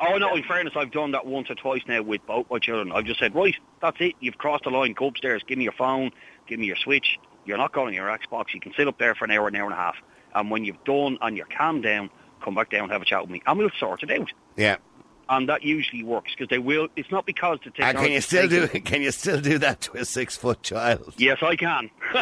Oh 0.00 0.18
no! 0.18 0.34
In 0.34 0.42
fairness, 0.42 0.74
I've 0.76 0.90
done 0.90 1.12
that 1.12 1.26
once 1.26 1.50
or 1.50 1.54
twice 1.54 1.82
now 1.86 2.02
with 2.02 2.26
both 2.26 2.50
my 2.50 2.58
children. 2.58 2.92
I've 2.92 3.04
just 3.04 3.20
said, 3.20 3.34
right, 3.34 3.54
that's 3.80 3.96
it. 4.00 4.14
You've 4.20 4.38
crossed 4.38 4.64
the 4.64 4.70
line. 4.70 4.92
Go 4.92 5.06
upstairs. 5.06 5.42
Give 5.46 5.56
me 5.56 5.64
your 5.64 5.72
phone. 5.72 6.10
Give 6.46 6.58
me 6.58 6.66
your 6.66 6.76
switch. 6.76 7.18
You're 7.44 7.58
not 7.58 7.72
going 7.72 7.88
on 7.88 7.94
your 7.94 8.06
Xbox. 8.06 8.54
You 8.54 8.60
can 8.60 8.72
sit 8.76 8.88
up 8.88 8.98
there 8.98 9.14
for 9.14 9.24
an 9.24 9.30
hour, 9.30 9.48
an 9.48 9.56
hour 9.56 9.64
and 9.64 9.72
a 9.74 9.76
half. 9.76 9.96
And 10.34 10.50
when 10.50 10.64
you've 10.64 10.82
done 10.84 11.18
and 11.20 11.36
you're 11.36 11.46
calmed 11.46 11.84
down, 11.84 12.10
come 12.42 12.54
back 12.54 12.70
down, 12.70 12.84
and 12.84 12.92
have 12.92 13.02
a 13.02 13.04
chat 13.04 13.22
with 13.22 13.30
me, 13.30 13.42
and 13.46 13.58
we'll 13.58 13.70
sort 13.78 14.02
it 14.02 14.10
out. 14.10 14.32
Yeah. 14.56 14.76
And 15.28 15.48
that 15.48 15.62
usually 15.62 16.02
works 16.02 16.32
because 16.34 16.48
they 16.50 16.58
will. 16.58 16.88
It's 16.96 17.10
not 17.10 17.24
because 17.24 17.58
the 17.60 17.66
And 17.66 17.74
technology. 17.96 18.04
can 18.06 18.12
you 18.12 18.20
still 18.20 18.48
do? 18.48 18.68
Can 18.84 19.02
you 19.02 19.10
still 19.10 19.40
do 19.40 19.58
that 19.58 19.80
to 19.82 19.96
a 19.96 20.04
six 20.04 20.36
foot 20.36 20.62
child? 20.62 21.14
Yes, 21.16 21.38
I 21.42 21.56
can. 21.56 21.90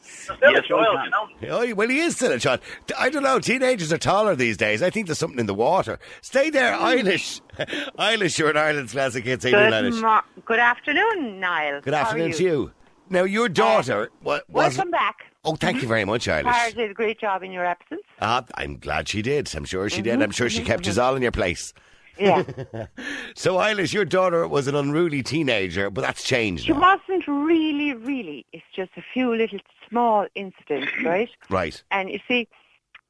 Still 0.00 0.36
Yes, 0.42 0.64
a 0.64 0.68
child, 0.68 0.96
I 0.96 1.04
you 1.04 1.10
know. 1.10 1.28
Oh, 1.50 1.74
well, 1.74 1.88
he 1.88 1.98
is 2.00 2.16
still 2.16 2.32
a 2.32 2.38
child. 2.38 2.60
I 2.98 3.10
don't 3.10 3.22
know. 3.22 3.38
Teenagers 3.38 3.92
are 3.92 3.98
taller 3.98 4.34
these 4.34 4.56
days. 4.56 4.82
I 4.82 4.90
think 4.90 5.06
there's 5.06 5.18
something 5.18 5.38
in 5.38 5.46
the 5.46 5.54
water. 5.54 5.98
Stay 6.22 6.50
there, 6.50 6.76
hmm. 6.76 6.82
Eilish. 6.84 7.40
Eilish, 7.98 8.38
you're 8.38 8.50
an 8.50 8.56
Ireland's 8.56 8.92
classic 8.92 9.24
hits. 9.24 9.44
How 9.44 9.50
you 9.50 9.56
doing, 9.56 9.70
Good, 9.70 9.92
Eilish? 9.92 10.00
mo- 10.02 10.42
good 10.44 10.58
afternoon, 10.58 11.40
Niall. 11.40 11.80
Good 11.82 11.94
afternoon 11.94 12.28
you? 12.28 12.34
to 12.34 12.42
you. 12.42 12.72
Now, 13.10 13.24
your 13.24 13.46
uh, 13.46 13.48
daughter 13.48 14.10
what, 14.22 14.48
was. 14.48 14.76
Welcome 14.76 14.90
back. 14.90 15.31
Oh, 15.44 15.56
thank 15.56 15.82
you 15.82 15.88
very 15.88 16.04
much, 16.04 16.26
Eilish. 16.26 16.74
did 16.74 16.90
a 16.90 16.94
great 16.94 17.18
job 17.18 17.42
in 17.42 17.50
your 17.50 17.64
absence. 17.64 18.02
Ah, 18.20 18.44
I'm 18.54 18.78
glad 18.78 19.08
she 19.08 19.22
did. 19.22 19.52
I'm 19.56 19.64
sure 19.64 19.88
she 19.90 20.00
did. 20.00 20.14
Mm-hmm. 20.14 20.22
I'm 20.22 20.30
sure 20.30 20.48
she 20.48 20.62
kept 20.62 20.86
us 20.86 20.98
all 20.98 21.16
in 21.16 21.22
your 21.22 21.32
place. 21.32 21.74
Yeah. 22.18 22.44
So, 23.34 23.56
Eilish, 23.56 23.92
your 23.94 24.04
daughter 24.04 24.46
was 24.46 24.68
an 24.68 24.74
unruly 24.74 25.22
teenager, 25.22 25.90
but 25.90 26.02
that's 26.02 26.22
changed 26.22 26.66
she 26.66 26.72
now. 26.72 26.80
wasn't 26.80 27.26
really, 27.26 27.94
really. 27.94 28.44
It's 28.52 28.64
just 28.72 28.90
a 28.96 29.02
few 29.14 29.34
little 29.34 29.58
small 29.88 30.26
incidents, 30.34 30.92
right? 31.04 31.30
Right. 31.48 31.82
And 31.90 32.10
you 32.10 32.20
see, 32.28 32.46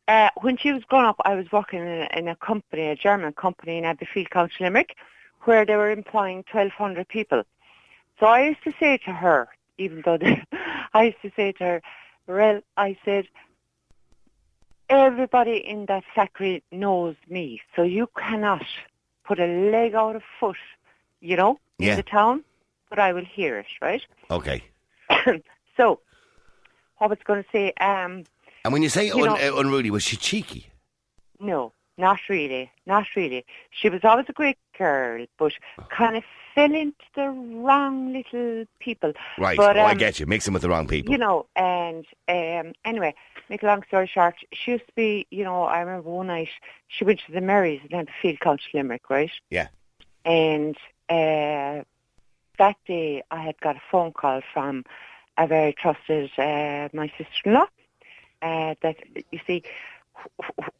uh, 0.08 0.30
when 0.40 0.56
she 0.56 0.72
was 0.72 0.84
growing 0.84 1.06
up, 1.06 1.16
I 1.24 1.34
was 1.34 1.50
working 1.52 1.80
in 1.80 1.88
a, 1.88 2.08
in 2.16 2.28
a 2.28 2.36
company, 2.36 2.88
a 2.88 2.96
German 2.96 3.32
company 3.32 3.78
in 3.78 3.84
Abbeyfeale, 3.84 4.30
County 4.30 4.54
Limerick, 4.60 4.96
where 5.42 5.66
they 5.66 5.74
were 5.76 5.90
employing 5.90 6.44
1,200 6.50 7.08
people. 7.08 7.42
So 8.20 8.26
I 8.26 8.44
used 8.46 8.62
to 8.64 8.72
say 8.78 8.98
to 8.98 9.12
her, 9.12 9.48
even 9.78 10.02
though 10.04 10.18
I 10.94 11.04
used 11.04 11.22
to 11.22 11.32
say 11.34 11.52
to 11.52 11.64
her, 11.64 11.82
well, 12.26 12.60
I 12.76 12.96
said, 13.04 13.26
everybody 14.88 15.56
in 15.56 15.86
that 15.86 16.04
factory 16.14 16.62
knows 16.70 17.16
me, 17.28 17.60
so 17.74 17.82
you 17.82 18.08
cannot 18.16 18.62
put 19.24 19.38
a 19.38 19.46
leg 19.46 19.94
out 19.94 20.16
of 20.16 20.22
foot, 20.40 20.56
you 21.20 21.36
know, 21.36 21.58
in 21.78 21.96
the 21.96 22.02
town, 22.02 22.44
but 22.90 22.98
I 22.98 23.12
will 23.12 23.24
hear 23.24 23.58
it, 23.58 23.66
right? 23.80 24.02
Okay. 24.30 24.62
so, 25.76 26.00
what 26.98 27.10
was 27.10 27.18
going 27.24 27.42
to 27.42 27.48
say? 27.50 27.72
Um, 27.80 28.24
And 28.64 28.72
when 28.72 28.82
you 28.82 28.88
say 28.88 29.06
You 29.06 29.14
un- 29.22 29.24
know- 29.30 29.56
uh, 29.56 29.60
unruly, 29.60 29.90
was 29.90 30.02
she 30.02 30.16
cheeky? 30.16 30.66
No, 31.40 31.72
not 31.98 32.18
really, 32.28 32.70
not 32.86 33.06
really. 33.14 33.44
She 33.70 33.88
was 33.88 34.00
always 34.04 34.26
a 34.28 34.32
great 34.32 34.58
girl, 34.78 35.26
but 35.38 35.52
kind 35.90 36.16
of 36.16 36.24
fell 36.54 36.74
into 36.74 37.04
the 37.14 37.28
wrong 37.28 38.12
little 38.12 38.64
people. 38.78 39.12
Right. 39.38 39.56
But, 39.56 39.76
oh, 39.76 39.82
I 39.82 39.92
um, 39.92 39.98
get 39.98 40.18
you. 40.18 40.26
Mixing 40.26 40.52
with 40.52 40.62
the 40.62 40.68
wrong 40.68 40.88
people. 40.88 41.12
You 41.12 41.18
know, 41.18 41.46
and 41.56 42.04
um, 42.28 42.72
anyway, 42.84 43.14
make 43.48 43.62
a 43.62 43.66
long 43.66 43.82
story 43.84 44.06
short, 44.06 44.36
she 44.52 44.72
used 44.72 44.86
to 44.86 44.92
be, 44.94 45.26
you 45.30 45.44
know, 45.44 45.64
I 45.64 45.80
remember 45.80 46.10
one 46.10 46.28
night 46.28 46.48
she 46.88 47.04
went 47.04 47.20
to 47.26 47.32
the 47.32 47.40
Marys 47.40 47.80
in 47.90 48.06
Abbeyfeale, 48.06 48.40
County 48.40 48.64
Limerick, 48.74 49.08
right? 49.10 49.30
Yeah. 49.50 49.68
And 50.24 50.76
uh, 51.08 51.84
that 52.58 52.76
day 52.86 53.22
I 53.30 53.42
had 53.42 53.60
got 53.60 53.76
a 53.76 53.82
phone 53.90 54.12
call 54.12 54.40
from 54.52 54.84
a 55.36 55.46
very 55.46 55.72
trusted, 55.72 56.30
uh, 56.38 56.88
my 56.92 57.10
sister-in-law, 57.18 57.66
uh, 58.42 58.74
that, 58.82 58.96
you 59.30 59.40
see, 59.46 59.62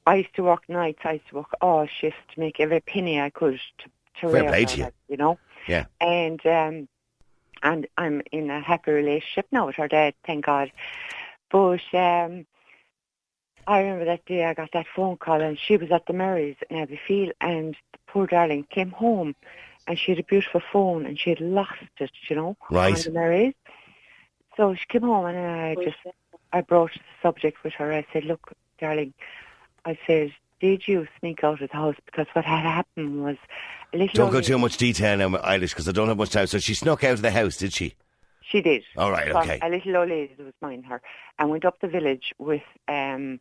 I 0.06 0.16
used 0.16 0.34
to 0.36 0.42
work 0.42 0.68
nights, 0.68 1.00
I 1.04 1.12
used 1.14 1.28
to 1.28 1.36
work 1.36 1.50
all 1.60 1.86
shifts 1.86 2.20
to 2.34 2.40
make 2.40 2.60
every 2.60 2.80
penny 2.80 3.20
I 3.20 3.30
could 3.30 3.60
to, 3.78 3.84
to 4.20 4.20
Fair 4.20 4.30
rear 4.30 4.48
play 4.48 4.64
to 4.64 4.76
you. 4.76 4.84
like, 4.84 4.94
you 5.08 5.16
know. 5.16 5.38
Yeah. 5.68 5.84
And 6.00 6.44
um, 6.46 6.88
and 7.62 7.86
I'm 7.96 8.22
in 8.32 8.50
a 8.50 8.60
happy 8.60 8.90
relationship 8.90 9.46
now 9.52 9.66
with 9.66 9.76
her 9.76 9.88
dad, 9.88 10.14
thank 10.26 10.46
God. 10.46 10.72
But 11.50 11.80
um, 11.94 12.46
I 13.66 13.80
remember 13.80 14.04
that 14.06 14.24
day 14.26 14.44
I 14.44 14.54
got 14.54 14.70
that 14.72 14.86
phone 14.94 15.16
call 15.16 15.40
and 15.40 15.58
she 15.58 15.76
was 15.76 15.92
at 15.92 16.06
the 16.06 16.12
Marys 16.12 16.56
in 16.70 16.78
Abbeyfeale 16.84 17.32
and 17.40 17.74
the 17.92 17.98
poor 18.08 18.26
darling 18.26 18.66
came 18.70 18.90
home 18.90 19.36
and 19.86 19.98
she 19.98 20.10
had 20.12 20.18
a 20.18 20.24
beautiful 20.24 20.60
phone 20.72 21.06
and 21.06 21.18
she 21.18 21.30
had 21.30 21.40
lost 21.40 21.72
it, 22.00 22.10
you 22.28 22.34
know, 22.36 22.56
Right. 22.70 22.94
on 22.96 23.00
the 23.02 23.10
Marys. 23.12 23.54
So 24.56 24.74
she 24.74 24.84
came 24.88 25.02
home 25.02 25.26
and 25.26 25.38
I 25.38 25.74
just, 25.84 25.96
I 26.52 26.60
broached 26.62 26.98
the 26.98 27.28
subject 27.28 27.62
with 27.62 27.74
her. 27.74 27.92
I 27.92 28.04
said, 28.12 28.24
look, 28.24 28.52
darling, 28.82 29.14
I 29.84 29.98
said, 30.06 30.32
did 30.60 30.86
you 30.86 31.06
sneak 31.18 31.42
out 31.42 31.62
of 31.62 31.70
the 31.70 31.76
house? 31.76 31.96
Because 32.04 32.26
what 32.34 32.44
had 32.44 32.62
happened 32.62 33.24
was 33.24 33.36
a 33.92 33.96
little... 33.96 34.14
Don't 34.14 34.32
go 34.32 34.40
too 34.40 34.58
much 34.58 34.76
detail 34.76 35.16
now, 35.16 35.28
Eilish, 35.38 35.70
because 35.70 35.88
I 35.88 35.92
don't 35.92 36.08
have 36.08 36.18
much 36.18 36.30
time. 36.30 36.46
So 36.46 36.58
she 36.58 36.74
snuck 36.74 37.02
out 37.04 37.14
of 37.14 37.22
the 37.22 37.30
house, 37.30 37.56
did 37.56 37.72
she? 37.72 37.94
She 38.42 38.60
did. 38.60 38.84
All 38.96 39.10
right, 39.10 39.28
From 39.30 39.42
okay. 39.42 39.58
A 39.62 39.68
little 39.68 39.96
old 39.96 40.10
lady 40.10 40.34
that 40.36 40.44
was 40.44 40.54
mine 40.60 40.82
her, 40.82 41.00
and 41.38 41.48
went 41.48 41.64
up 41.64 41.80
the 41.80 41.88
village 41.88 42.34
with. 42.38 42.62
Um, 42.88 43.40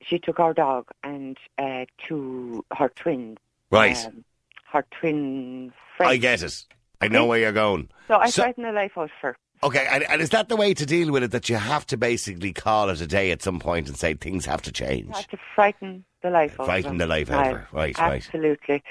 she 0.00 0.18
took 0.20 0.38
our 0.38 0.54
dog 0.54 0.86
and 1.02 1.36
uh, 1.58 1.86
to 2.06 2.64
her 2.76 2.88
twins. 2.90 3.38
Right. 3.70 3.96
Um, 4.06 4.24
her 4.70 4.86
twin 4.92 5.72
friend. 5.96 6.12
I 6.12 6.18
get 6.18 6.42
it. 6.42 6.64
I 7.00 7.08
know 7.08 7.26
where 7.26 7.40
you're 7.40 7.52
going. 7.52 7.88
so 8.06 8.16
I 8.16 8.30
so- 8.30 8.42
frightened 8.42 8.66
the 8.66 8.72
life 8.72 8.96
out 8.96 9.04
of 9.04 9.10
her. 9.22 9.36
Okay, 9.62 9.86
and, 9.90 10.04
and 10.04 10.20
is 10.22 10.30
that 10.30 10.48
the 10.48 10.56
way 10.56 10.72
to 10.74 10.86
deal 10.86 11.10
with 11.10 11.22
it? 11.22 11.30
That 11.32 11.48
you 11.48 11.56
have 11.56 11.86
to 11.88 11.96
basically 11.96 12.52
call 12.52 12.90
it 12.90 13.00
a 13.00 13.06
day 13.06 13.30
at 13.32 13.42
some 13.42 13.58
point 13.58 13.88
and 13.88 13.96
say 13.96 14.14
things 14.14 14.46
have 14.46 14.62
to 14.62 14.72
change. 14.72 15.14
Had 15.14 15.28
to 15.30 15.38
frighten 15.54 16.04
the 16.22 16.30
life 16.30 16.58
out 16.60 16.66
Frighten 16.66 16.92
of 16.92 16.98
the 16.98 17.06
life 17.06 17.30
out 17.30 17.46
of 17.48 17.52
Right. 17.52 17.54
her. 17.56 17.68
Right, 17.72 17.98
right. 17.98 18.24
Absolutely. 18.26 18.82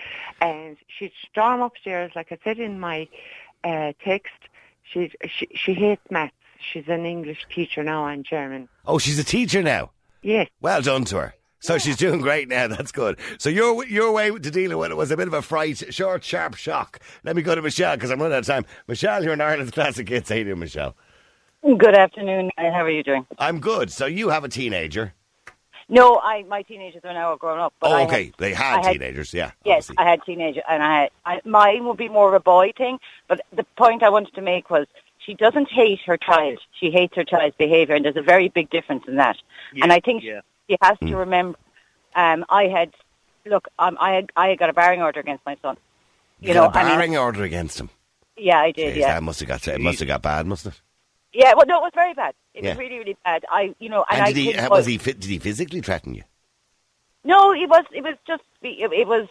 And 0.42 0.78
she'd 0.88 1.12
storm 1.30 1.62
upstairs, 1.62 2.12
like 2.16 2.32
I 2.32 2.38
said 2.44 2.60
in 2.60 2.80
my 2.80 3.08
uh, 3.64 3.94
text. 4.04 4.34
She 4.84 5.12
she 5.28 5.48
she 5.54 5.74
hates 5.74 6.02
maths. 6.10 6.34
She's 6.60 6.88
an 6.88 7.06
English 7.06 7.46
teacher 7.54 7.84
now 7.84 8.06
and 8.08 8.26
German. 8.26 8.68
Oh, 8.86 8.98
she's 9.00 9.20
a 9.20 9.24
teacher 9.24 9.62
now. 9.62 9.92
Yes. 10.22 10.50
Well 10.62 10.82
done 10.82 11.06
to 11.06 11.18
her. 11.18 11.36
So 11.60 11.78
she's 11.78 11.98
doing 11.98 12.22
great 12.22 12.48
now. 12.48 12.68
That's 12.68 12.92
good. 12.92 13.20
So 13.38 13.50
your 13.50 13.86
your 13.86 14.12
way 14.12 14.30
to 14.30 14.52
dealing 14.52 14.78
with 14.78 14.92
it 14.92 14.98
was 14.98 15.12
a 15.12 15.18
bit 15.18 15.28
of 15.28 15.34
a 15.34 15.42
fright, 15.42 15.94
short, 15.94 16.24
sharp 16.24 16.56
shock. 16.56 17.00
Let 17.24 17.36
me 17.36 17.42
go 17.42 17.56
to 17.56 17.62
Michelle 17.62 17.96
because 17.96 18.12
I'm 18.12 18.20
running 18.20 18.36
out 18.36 18.40
of 18.40 18.46
time. 18.46 18.66
Michelle, 18.88 19.24
you're 19.24 19.34
in 19.34 19.42
Ireland's 19.42 19.72
classic 19.74 20.08
hits. 20.10 20.30
How 20.30 20.36
you 20.36 20.44
doing, 20.46 20.60
Michelle? 20.60 20.96
Good 21.64 21.96
afternoon. 21.96 22.52
How 22.58 22.84
are 22.84 22.90
you 22.90 23.04
doing? 23.04 23.26
I'm 23.40 23.60
good. 23.60 23.92
So 23.92 24.06
you 24.06 24.30
have 24.30 24.44
a 24.44 24.50
teenager. 24.50 25.14
No, 25.90 26.20
I 26.20 26.44
my 26.44 26.62
teenagers 26.62 27.02
are 27.04 27.14
now 27.14 27.36
grown 27.38 27.60
up. 27.60 27.74
But 27.80 27.92
oh, 27.92 28.04
okay. 28.06 28.26
Had, 28.26 28.34
they 28.38 28.54
had, 28.54 28.86
had- 28.86 28.92
teenagers. 28.94 29.34
Yeah. 29.34 29.52
yes, 29.64 29.90
obviously. 29.90 29.96
I 29.98 30.10
had 30.10 30.24
teenagers, 30.24 30.64
and 30.70 30.84
I 30.84 31.02
had 31.02 31.10
I, 31.26 31.42
mine 31.46 31.86
would 31.86 31.98
be 31.98 32.10
more 32.10 32.28
of 32.28 32.34
a 32.34 32.40
boy 32.40 32.74
thing. 32.78 33.00
But 33.28 33.42
the 33.54 33.64
point 33.78 34.04
I 34.04 34.10
wanted 34.10 34.34
to 34.36 34.42
make 34.42 34.70
was 34.70 34.86
she 35.18 35.34
doesn't 35.34 35.70
hate 35.70 36.02
her 36.06 36.18
child. 36.18 36.60
She 36.80 36.92
hates 36.92 37.16
her 37.16 37.24
child's 37.24 37.56
behaviour, 37.58 37.96
and 37.96 38.06
there's 38.06 38.18
a 38.18 38.22
very 38.22 38.50
big 38.50 38.70
difference 38.70 39.04
in 39.08 39.16
that. 39.16 39.38
and 39.82 39.92
I 39.92 40.00
think 40.00 40.24
yeah. 40.24 40.42
She 40.70 40.78
has 40.82 40.98
Hmm. 41.00 41.08
to 41.08 41.18
remember. 41.18 41.58
Um, 42.16 42.46
I 42.50 42.68
had 42.68 42.92
look. 43.46 43.68
Um, 43.80 43.98
I 44.00 44.12
had 44.14 44.32
I 44.36 44.48
had 44.50 44.60
got 44.60 44.70
a 44.70 44.74
barring 44.74 45.02
order 45.02 45.20
against 45.20 45.46
my 45.46 45.56
son. 45.62 45.78
You, 46.40 46.50
You 46.50 46.54
got 46.54 46.74
know, 46.74 46.80
a 46.80 46.84
I 46.84 46.84
mean, 46.88 46.94
barring 46.98 47.18
order 47.18 47.44
against 47.44 47.80
him. 47.80 47.90
yeah, 48.36 48.60
I 48.60 48.72
did. 48.72 48.96
Jeez, 48.96 49.00
yeah, 49.00 49.14
That 49.14 49.24
must 49.24 49.40
have 49.40 49.50
got 49.50 49.68
it 49.68 49.80
must 49.82 50.00
have 50.00 50.08
got 50.08 50.22
bad, 50.22 50.46
mustn't 50.46 50.76
it? 50.76 50.82
yeah. 51.34 51.54
Well, 51.56 51.66
no, 51.68 51.78
it 51.78 51.82
was 51.84 51.92
very 51.96 52.14
bad. 52.14 52.34
It 52.54 52.64
Yeah. 52.64 52.72
was 52.72 52.80
really, 52.80 52.98
really 52.98 53.18
bad. 53.24 53.46
I, 53.50 53.76
you 53.80 53.90
know, 53.90 54.04
and, 54.10 54.18
And 54.20 54.22
I 54.28 54.32
did 54.32 54.38
he 54.38 54.54
couldn't- 54.54 54.70
was 54.70 54.86
he 54.86 54.98
did 54.98 55.24
he 55.24 55.40
physically 55.40 55.82
threaten 55.82 56.14
you? 56.16 56.24
No, 57.24 57.52
it 57.54 57.68
was 57.70 57.84
it 57.92 58.04
was 58.04 58.16
just 58.26 58.44
it, 58.62 58.92
it 58.94 59.08
was 59.08 59.28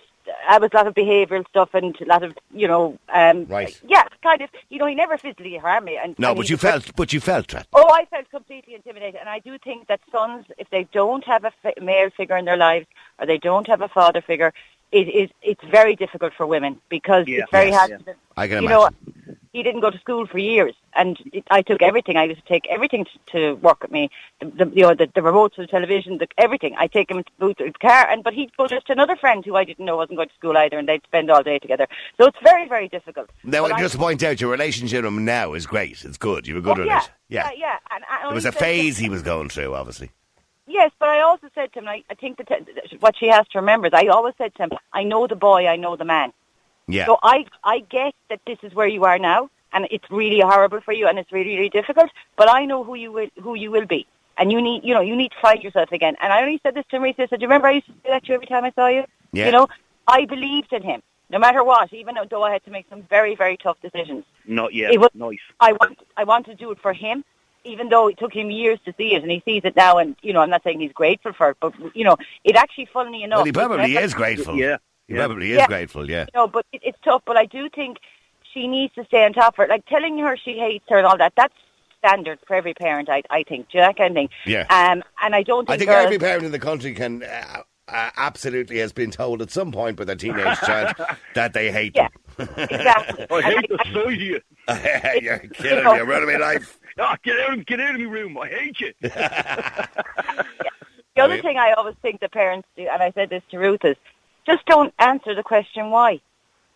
I 0.49 0.59
was 0.59 0.71
a 0.73 0.77
lot 0.77 0.87
of 0.87 0.95
behavioural 0.95 1.47
stuff 1.49 1.71
and 1.75 1.97
a 2.01 2.05
lot 2.05 2.23
of 2.23 2.37
you 2.55 2.69
know 2.69 2.99
um 3.13 3.47
Right. 3.47 3.79
yeah 3.87 4.05
kind 4.23 4.41
of 4.43 4.51
you 4.71 4.79
know 4.79 4.87
he 4.87 4.95
never 4.95 5.17
physically 5.19 5.57
harmed 5.57 5.87
me 5.87 5.97
and 6.03 6.19
No, 6.19 6.29
and 6.31 6.37
but 6.39 6.51
you 6.51 6.57
felt 6.57 6.95
but 6.97 7.13
you 7.13 7.21
felt 7.21 7.47
threatened. 7.49 7.69
oh 7.73 7.91
I 7.93 8.05
felt 8.07 8.31
completely 8.31 8.75
intimidated 8.75 9.17
and 9.21 9.29
I 9.29 9.39
do 9.41 9.59
think 9.59 9.89
that 9.89 10.01
sons 10.13 10.45
if 10.59 10.69
they 10.71 10.85
don't 10.93 11.25
have 11.25 11.45
a 11.45 11.53
fi- 11.63 11.75
male 11.81 12.11
figure 12.11 12.37
in 12.37 12.45
their 12.45 12.57
lives 12.57 12.87
or 13.19 13.27
they 13.27 13.39
don't 13.39 13.67
have 13.67 13.81
a 13.81 13.89
father 13.89 14.21
figure 14.21 14.53
it 14.93 15.09
is 15.09 15.31
it's 15.43 15.65
very 15.65 15.97
difficult 15.97 16.33
for 16.37 16.47
women 16.47 16.81
because 16.89 17.27
Yeah. 17.27 17.41
it's 17.43 17.51
very 17.51 17.71
Yes. 17.71 17.77
hard 17.79 17.91
Yeah. 17.91 17.99
to, 17.99 18.15
I 18.37 18.47
can 18.49 18.63
you 18.63 18.69
imagine. 18.69 18.71
know 18.79 19.13
he 19.57 19.63
didn't 19.63 19.81
go 19.81 19.91
to 19.91 19.99
school 19.99 20.27
for 20.27 20.39
years, 20.39 20.75
and 20.95 21.19
I 21.51 21.63
took 21.63 21.81
everything. 21.83 22.17
I 22.17 22.25
used 22.25 22.41
to 22.43 22.47
take 22.47 22.67
everything 22.69 23.05
to, 23.07 23.19
to 23.33 23.55
work 23.57 23.83
with 23.83 23.91
me. 23.91 24.11
The, 24.41 24.47
the 24.47 24.67
you 24.75 24.83
know 24.83 24.95
the, 24.95 25.09
the 25.15 25.23
remote 25.23 25.55
to 25.55 25.63
the 25.63 25.67
television, 25.67 26.19
the, 26.19 26.29
everything. 26.39 26.75
I 26.79 26.87
take 26.87 27.11
him 27.11 27.23
to 27.25 27.31
boot 27.39 27.57
the 27.59 27.73
car, 27.81 28.09
and 28.11 28.23
but 28.23 28.35
he'd 28.35 28.57
go 28.57 28.67
just 28.67 28.87
to 28.89 28.93
another 28.93 29.17
friend 29.17 29.45
who 29.45 29.57
I 29.57 29.65
didn't 29.65 29.85
know 29.85 29.97
wasn't 29.97 30.17
going 30.19 30.29
to 30.29 30.35
school 30.35 30.57
either, 30.57 30.79
and 30.79 30.87
they'd 30.89 31.03
spend 31.05 31.31
all 31.31 31.43
day 31.43 31.59
together. 31.59 31.87
So 32.19 32.27
it's 32.27 32.39
very 32.43 32.69
very 32.69 32.89
difficult. 32.89 33.31
Now, 33.45 33.63
But 33.63 33.73
I- 33.73 33.81
just 33.81 33.93
to 33.93 33.99
point 33.99 34.23
out, 34.23 34.41
your 34.41 34.51
relationship 34.51 35.03
with 35.05 35.13
him 35.13 35.25
now 35.25 35.55
is 35.55 35.67
great. 35.67 36.05
It's 36.05 36.19
good. 36.19 36.47
You 36.47 36.55
were 36.57 36.61
good 36.61 36.79
Oh, 36.79 36.85
yeah, 36.85 36.93
relation. 36.93 37.13
yeah, 37.29 37.51
yeah. 37.57 37.77
And 37.91 38.05
I 38.11 38.27
There 38.27 38.35
was 38.35 38.45
a 38.45 38.53
phase 38.53 38.99
he 38.99 39.09
was 39.09 39.23
going 39.23 39.49
through, 39.49 39.75
obviously. 39.75 40.11
Yes, 40.69 40.91
but 40.99 41.09
I 41.09 41.21
also 41.21 41.49
said 41.55 41.73
to 41.75 41.79
him, 41.79 41.87
I, 41.89 42.03
I 42.11 42.15
think 42.15 42.39
that 42.39 42.49
what 43.01 43.17
she 43.17 43.29
has 43.29 43.47
to 43.53 43.59
remember 43.61 43.87
is 43.87 43.93
I 43.95 44.09
always 44.09 44.35
said 44.37 44.53
to 44.57 44.65
him, 44.65 44.71
I 44.93 45.05
know 45.05 45.27
the 45.29 45.37
boy, 45.37 45.67
I 45.69 45.77
know 45.77 45.95
the 45.95 46.05
man. 46.05 46.33
Yeah. 46.89 47.07
So 47.07 47.19
I, 47.23 47.47
I 47.65 47.81
get 47.81 48.15
that 48.31 48.41
this 48.47 48.59
is 48.63 48.75
where 48.75 48.87
you 48.87 49.05
are 49.05 49.19
now, 49.19 49.51
and 49.73 49.87
it's 49.91 50.09
really 50.11 50.41
horrible 50.41 50.81
for 50.81 50.93
you, 50.93 51.07
and 51.09 51.19
it's 51.19 51.33
really, 51.33 51.57
really 51.57 51.69
difficult. 51.69 52.11
But 52.37 52.49
I 52.49 52.65
know 52.65 52.85
who 52.85 52.95
you 52.95 53.13
will, 53.13 53.29
who 53.43 53.55
you 53.55 53.71
will 53.71 53.87
be, 53.87 54.07
and 54.39 54.53
you 54.53 54.61
need, 54.63 54.85
you 54.85 54.95
know, 54.95 55.01
you 55.01 55.17
need 55.17 55.33
to 55.33 55.41
find 55.41 55.63
yourself 55.63 55.91
again. 55.93 56.17
And 56.21 56.33
I 56.33 56.43
only 56.43 56.61
said 56.63 56.75
this 56.75 56.85
to 56.91 56.99
Maurice. 56.99 57.17
I 57.19 57.27
said, 57.27 57.41
"Do 57.41 57.45
you 57.45 57.49
remember 57.49 57.69
I 57.69 57.73
used 57.73 57.87
to 57.87 57.93
say 58.05 58.11
that 58.11 58.23
to 58.25 58.29
you 58.29 58.35
every 58.35 58.47
time 58.47 58.65
I 58.65 58.73
saw 58.73 58.87
you? 58.89 59.05
Yeah. 59.33 59.47
You 59.47 59.53
know, 59.53 59.69
I 60.07 60.25
believed 60.27 60.73
in 60.73 60.83
him, 60.83 61.03
no 61.31 61.39
matter 61.39 61.65
what, 61.65 61.93
even 61.93 62.15
though 62.31 62.43
I 62.45 62.53
had 62.53 62.65
to 62.65 62.71
make 62.71 62.87
some 62.89 63.03
very, 63.03 63.35
very 63.35 63.57
tough 63.57 63.79
decisions. 63.83 64.25
Not 64.47 64.73
yet. 64.73 64.93
It 64.95 65.01
was- 65.01 65.11
nice. 65.15 65.39
I 65.59 65.73
want, 65.73 65.99
I 66.17 66.25
want 66.25 66.47
to 66.47 66.55
do 66.55 66.71
it 66.71 66.79
for 66.81 66.93
him, 66.93 67.25
even 67.65 67.89
though 67.89 68.07
it 68.07 68.17
took 68.19 68.33
him 68.33 68.51
years 68.53 68.79
to 68.85 68.95
see 68.97 69.15
it, 69.15 69.23
and 69.23 69.31
he 69.33 69.43
sees 69.45 69.63
it 69.65 69.75
now. 69.75 69.99
And 69.99 70.15
you 70.23 70.33
know, 70.33 70.41
I'm 70.41 70.51
not 70.51 70.63
saying 70.63 70.79
he's 70.79 70.93
grateful 70.93 71.33
for 71.33 71.51
it, 71.51 71.57
but 71.61 71.73
you 71.97 72.05
know, 72.05 72.17
it 72.45 72.55
actually, 72.55 72.87
funnily 72.93 73.25
enough, 73.25 73.39
Well, 73.39 73.45
he 73.47 73.53
probably 73.53 73.97
is 73.97 74.15
grateful. 74.15 74.55
Yeah. 74.57 74.77
He 75.09 75.15
yeah. 75.15 75.27
probably 75.27 75.53
is 75.53 75.59
Yeah. 75.59 75.67
grateful, 75.67 76.09
yeah. 76.11 76.27
you 76.33 76.41
know, 76.41 76.47
but 76.49 76.67
it, 76.73 76.81
it's 76.85 76.99
tough. 77.05 77.23
But 77.27 77.37
I 77.37 77.47
do 77.47 77.69
think 77.69 77.99
she 78.53 78.67
needs 78.67 78.95
to 78.95 79.05
stay 79.05 79.25
on 79.25 79.33
top 79.33 79.55
of 79.55 79.57
her. 79.59 79.67
Like 79.69 79.87
telling 79.87 80.19
her 80.19 80.37
she 80.37 80.59
hates 80.59 80.85
her 80.89 80.99
and 80.99 81.07
all 81.07 81.19
that. 81.19 81.33
That's 81.37 81.55
standard 81.99 82.39
for 82.47 82.55
every 82.57 82.75
parent. 82.75 83.09
I, 83.09 83.23
I 83.31 83.43
think. 83.45 83.69
Do 83.71 83.79
you 83.79 83.83
know 83.83 83.89
that 83.89 83.97
kind 83.97 84.11
of 84.11 84.15
thing? 84.17 84.29
Yeah. 84.47 84.67
Um, 84.71 85.03
and 85.23 85.35
I 85.35 85.43
don't 85.43 85.67
think. 85.67 85.75
I 85.75 85.79
think 85.79 85.91
girls, 85.91 86.05
every 86.07 86.19
parent 86.19 86.45
in 86.45 86.53
the 86.53 86.59
country 86.59 86.95
can 86.95 87.23
uh, 87.23 87.63
uh, 87.89 88.11
absolutely 88.17 88.79
has 88.79 88.93
been 88.93 89.11
told 89.11 89.43
at 89.43 89.51
some 89.51 89.73
point 89.73 89.97
by 89.97 90.05
their 90.05 90.17
teenage 90.17 90.59
child 90.59 90.95
that 91.35 91.53
they 91.53 91.71
hate 91.71 91.93
Yeah. 91.95 92.09
them. 92.37 92.49
exactly. 92.59 93.27
I 93.31 93.37
And 93.37 93.45
hate 93.45 93.69
the 93.69 93.79
I- 93.81 93.93
sight 93.93 94.07
of 94.07 94.21
you. 94.21 94.41
You're 95.23 95.39
killing 95.39 95.85
me. 95.85 95.91
I'm 95.91 96.09
running 96.09 96.29
my 96.29 96.37
life. 96.37 96.79
Ah, 96.99 97.17
get 97.23 97.39
out, 97.41 97.59
of- 97.59 97.67
get 97.67 97.79
out 97.79 97.95
of 97.95 98.01
my 98.01 98.07
room. 98.07 98.39
I 98.39 98.49
hate 98.49 98.81
you. 98.81 98.93
the 99.03 99.89
other 101.23 101.35
mean- 101.35 101.43
thing 101.43 101.59
I 101.59 101.73
always 101.73 101.95
think 102.03 102.21
the 102.21 102.29
parents 102.29 102.69
do, 102.77 102.87
and 102.91 103.03
I 103.03 103.11
said 103.13 103.31
this 103.31 103.43
to 103.51 103.59
Ruth, 103.59 103.85
is 103.85 103.97
just 104.47 104.65
don't 104.67 104.95
answer 104.99 105.35
the 105.35 105.43
question 105.43 105.91
why. 105.91 106.21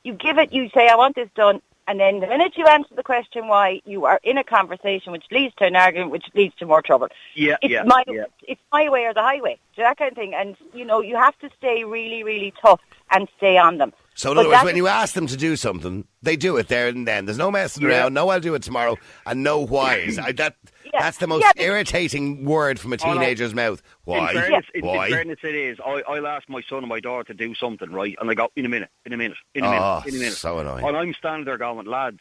You 0.03 0.15
give 0.15 0.39
it. 0.39 0.53
You 0.53 0.69
say, 0.71 0.89
"I 0.89 0.97
want 0.97 1.15
this 1.17 1.29
done." 1.35 1.61
And 1.87 1.99
then 1.99 2.21
the 2.21 2.29
minute 2.29 2.53
you 2.57 2.67
answer 2.67 2.95
the 2.95 3.03
question 3.03 3.49
why, 3.49 3.81
you 3.85 4.05
are 4.05 4.21
in 4.23 4.39
a 4.39 4.45
conversation 4.45 5.11
which 5.11 5.25
leads 5.33 5.53
to 5.57 5.65
an 5.65 5.75
argument, 5.75 6.13
which 6.13 6.27
leads 6.35 6.55
to 6.57 6.67
more 6.67 6.83
trouble. 6.83 7.09
Yeah, 7.35 7.57
it's 7.63 7.73
yeah, 7.73 7.83
my 7.83 8.05
yeah. 8.07 8.25
it's 8.47 8.61
my 8.73 8.89
way 8.89 9.07
or 9.07 9.15
the 9.15 9.23
highway, 9.23 9.59
so 9.75 9.83
that 9.83 9.97
kind 9.99 10.11
of 10.13 10.17
thing. 10.17 10.33
And 10.35 10.57
you 10.73 10.85
know, 10.85 11.01
you 11.01 11.17
have 11.17 11.37
to 11.41 11.51
stay 11.59 11.85
really, 11.85 12.23
really 12.23 12.53
tough 12.63 12.81
and 13.11 13.29
stay 13.39 13.59
on 13.59 13.79
them. 13.79 13.93
So 14.15 14.31
in 14.31 14.37
But 14.37 14.41
other 14.41 14.51
words, 14.51 14.65
when 14.65 14.77
you 14.77 14.87
ask 14.87 15.15
them 15.15 15.27
to 15.29 15.37
do 15.37 15.57
something, 15.57 16.05
they 16.23 16.37
do 16.37 16.57
it 16.59 16.69
there 16.69 16.89
and 16.89 17.09
then. 17.09 17.25
There's 17.25 17.39
no 17.39 17.51
messing 17.51 17.83
Yeah. 17.83 18.03
around. 18.03 18.15
No, 18.15 18.29
I'll 18.29 18.39
do 18.41 18.55
it 18.55 18.63
tomorrow, 18.63 18.97
and 19.27 19.43
no 19.43 19.59
whys. 19.61 20.19
I, 20.19 20.33
that 20.33 20.57
Yeah. 20.92 21.00
that's 21.03 21.18
the 21.18 21.26
most 21.26 21.44
Yeah, 21.57 21.62
irritating 21.64 22.44
word 22.44 22.79
from 22.81 22.92
a 22.92 22.96
teenager's 22.96 23.55
mouth. 23.55 23.83
Why? 24.05 24.31
In 24.33 24.37
fairness, 24.40 24.66
in, 24.74 24.85
in 24.85 25.11
fairness 25.11 25.38
it 25.42 25.55
is. 25.55 25.79
I, 25.85 26.03
I'll 26.09 26.26
ask 26.26 26.48
my 26.48 26.62
son 26.68 26.79
and 26.79 26.88
my 26.88 27.00
daughter 27.00 27.24
to 27.24 27.35
do 27.35 27.55
something, 27.55 27.90
right? 27.90 28.16
And 28.20 28.31
I 28.31 28.35
go, 28.35 28.48
in 28.57 28.66
a 28.66 28.68
minute, 28.68 28.90
in 29.05 29.12
a 29.12 29.16
minute, 29.16 29.37
in 29.55 29.64
a 29.64 29.68
Oh, 29.68 29.70
minute, 29.70 29.83
ah, 29.83 30.03
in 30.07 30.14
a 30.14 30.18
minute. 30.18 30.33
so 30.35 30.59
annoying. 30.59 30.85
And 30.87 30.96
I'm 30.96 31.14
standing 31.14 31.44
there 31.44 31.59
going, 31.59 31.87
lads, 31.87 32.18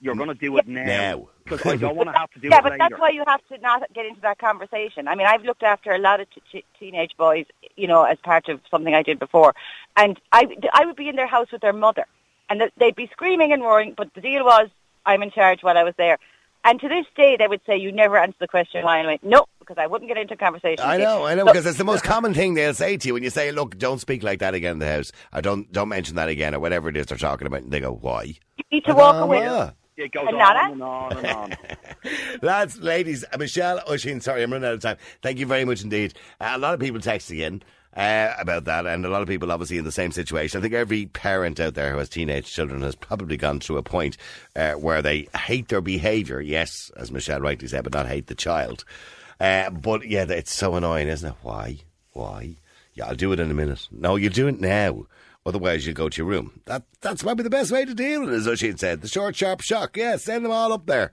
you're 0.00 0.14
going 0.14 0.28
to 0.28 0.34
do 0.34 0.56
it 0.58 0.68
now. 0.68 0.84
Now. 0.84 1.28
Because 1.44 1.66
I 1.66 1.76
don't 1.76 1.96
want 1.96 2.08
to 2.12 2.16
have 2.18 2.30
to 2.30 2.38
do 2.40 2.48
yeah, 2.48 2.54
it 2.54 2.56
Yeah, 2.56 2.60
but 2.62 2.72
later. 2.72 2.86
that's 2.88 3.00
why 3.00 3.10
you 3.10 3.24
have 3.26 3.40
to 3.48 3.58
not 3.58 3.82
get 3.94 4.06
into 4.06 4.20
that 4.20 4.38
conversation. 4.38 5.08
I 5.08 5.14
mean, 5.16 5.26
I've 5.26 5.42
looked 5.44 5.62
after 5.64 5.90
a 5.92 5.98
lot 5.98 6.20
of 6.20 6.28
t- 6.30 6.42
t- 6.52 6.64
teenage 6.78 7.16
boys, 7.16 7.46
you 7.76 7.86
know, 7.88 8.04
as 8.04 8.18
part 8.18 8.48
of 8.48 8.60
something 8.70 8.94
I 8.94 9.02
did 9.02 9.18
before, 9.18 9.54
and 9.96 10.20
I, 10.32 10.46
I 10.72 10.84
would 10.86 10.96
be 10.96 11.08
in 11.08 11.16
their 11.16 11.26
house 11.26 11.50
with 11.50 11.62
their 11.62 11.72
mother, 11.72 12.04
and 12.48 12.62
they'd 12.76 12.94
be 12.94 13.08
screaming 13.08 13.52
and 13.52 13.62
roaring, 13.62 13.94
but 13.96 14.12
the 14.14 14.20
deal 14.20 14.44
was 14.44 14.68
I'm 15.04 15.22
in 15.22 15.30
charge 15.30 15.62
while 15.62 15.76
I 15.76 15.82
was 15.84 15.94
there. 15.96 16.18
And 16.64 16.80
to 16.80 16.88
this 16.88 17.06
day, 17.16 17.36
they 17.38 17.46
would 17.46 17.60
say, 17.66 17.76
"You 17.76 17.92
never 17.92 18.18
answer 18.18 18.36
the 18.40 18.48
question 18.48 18.84
why." 18.84 18.98
And 18.98 19.06
I 19.06 19.10
went, 19.12 19.24
"No," 19.24 19.46
because 19.60 19.76
I 19.78 19.86
wouldn't 19.86 20.08
get 20.08 20.18
into 20.18 20.34
a 20.34 20.36
conversation. 20.36 20.84
I 20.84 20.96
know, 20.96 21.24
I 21.24 21.34
know, 21.34 21.42
So- 21.46 21.52
because 21.52 21.66
it's 21.66 21.78
the 21.78 21.84
most 21.84 22.02
common 22.04 22.34
thing 22.34 22.54
they'll 22.54 22.74
say 22.74 22.96
to 22.96 23.06
you 23.08 23.14
when 23.14 23.22
you 23.22 23.30
say, 23.30 23.52
"Look, 23.52 23.78
don't 23.78 24.00
speak 24.00 24.22
like 24.22 24.40
that 24.40 24.54
again 24.54 24.72
in 24.72 24.78
the 24.80 24.88
house," 24.88 25.12
or 25.32 25.40
"Don't 25.40 25.70
don't 25.72 25.88
mention 25.88 26.16
that 26.16 26.28
again," 26.28 26.54
or 26.54 26.58
whatever 26.60 26.88
it 26.88 26.96
is 26.96 27.06
they're 27.06 27.16
talking 27.18 27.46
about. 27.46 27.62
And 27.62 27.70
they 27.72 27.80
go, 27.80 27.92
"Why?" 27.92 28.22
you 28.56 28.64
need 28.72 28.84
to 28.86 28.94
walk 28.94 29.14
Ah, 29.16 29.22
away. 29.22 29.40
well. 29.40 29.74
It 29.96 30.12
goes 30.12 30.26
And 30.28 30.36
on 30.40 30.54
Nana? 30.54 30.72
and 30.72 30.82
on 30.82 31.16
and 31.16 31.26
on. 31.26 31.56
Lads, 32.42 32.78
ladies, 32.78 33.24
uh, 33.32 33.36
Michelle 33.36 33.80
Oisin, 33.90 34.20
sorry, 34.20 34.44
I'm 34.44 34.52
running 34.52 34.68
out 34.68 34.74
of 34.74 34.80
time. 34.80 34.96
Thank 35.22 35.38
you 35.40 35.46
very 35.46 35.64
much 35.64 35.82
indeed. 35.82 36.14
Uh, 36.40 36.52
a 36.54 36.58
lot 36.58 36.72
of 36.74 36.78
people 36.78 37.00
texting 37.00 37.40
in 37.40 37.62
uh, 37.96 38.32
about 38.38 38.64
that, 38.64 38.86
and 38.86 39.04
a 39.04 39.08
lot 39.08 39.22
of 39.22 39.28
people 39.28 39.50
obviously 39.50 39.78
in 39.78 39.84
the 39.84 39.92
same 39.92 40.12
situation. 40.12 40.58
I 40.58 40.62
think 40.62 40.74
every 40.74 41.06
parent 41.06 41.58
out 41.60 41.74
there 41.74 41.92
who 41.92 41.98
has 41.98 42.08
teenage 42.08 42.52
children 42.52 42.82
has 42.82 42.94
probably 42.94 43.36
gone 43.36 43.60
through 43.60 43.78
a 43.78 43.82
point 43.82 44.16
uh, 44.54 44.72
where 44.72 45.02
they 45.02 45.28
hate 45.36 45.68
their 45.68 45.80
behaviour. 45.80 46.40
Yes, 46.40 46.90
as 46.96 47.10
Michelle 47.10 47.40
rightly 47.40 47.68
said, 47.68 47.84
but 47.84 47.94
not 47.94 48.06
hate 48.06 48.26
the 48.26 48.34
child. 48.34 48.84
Uh, 49.40 49.70
but 49.70 50.06
yeah, 50.06 50.26
it's 50.28 50.52
so 50.54 50.74
annoying, 50.74 51.08
isn't 51.08 51.30
it? 51.30 51.36
Why? 51.42 51.78
Why? 52.12 52.56
Yeah, 52.94 53.06
I'll 53.06 53.14
do 53.14 53.32
it 53.32 53.40
in 53.40 53.50
a 53.50 53.54
minute. 53.54 53.88
No, 53.90 54.16
you 54.16 54.28
do 54.28 54.48
it 54.48 54.60
now. 54.60 55.06
Otherwise, 55.46 55.86
you 55.86 55.92
go 55.92 56.08
to 56.08 56.16
your 56.18 56.26
room. 56.26 56.60
That 56.66 56.82
That's 57.00 57.22
probably 57.22 57.44
the 57.44 57.50
best 57.50 57.70
way 57.70 57.84
to 57.84 57.94
deal 57.94 58.20
with 58.20 58.34
it, 58.34 58.36
as 58.36 58.48
Oisin 58.48 58.76
said. 58.76 59.00
The 59.00 59.08
short, 59.08 59.34
sharp 59.36 59.62
shock. 59.62 59.96
Yeah, 59.96 60.16
send 60.16 60.44
them 60.44 60.52
all 60.52 60.72
up 60.72 60.86
there. 60.86 61.12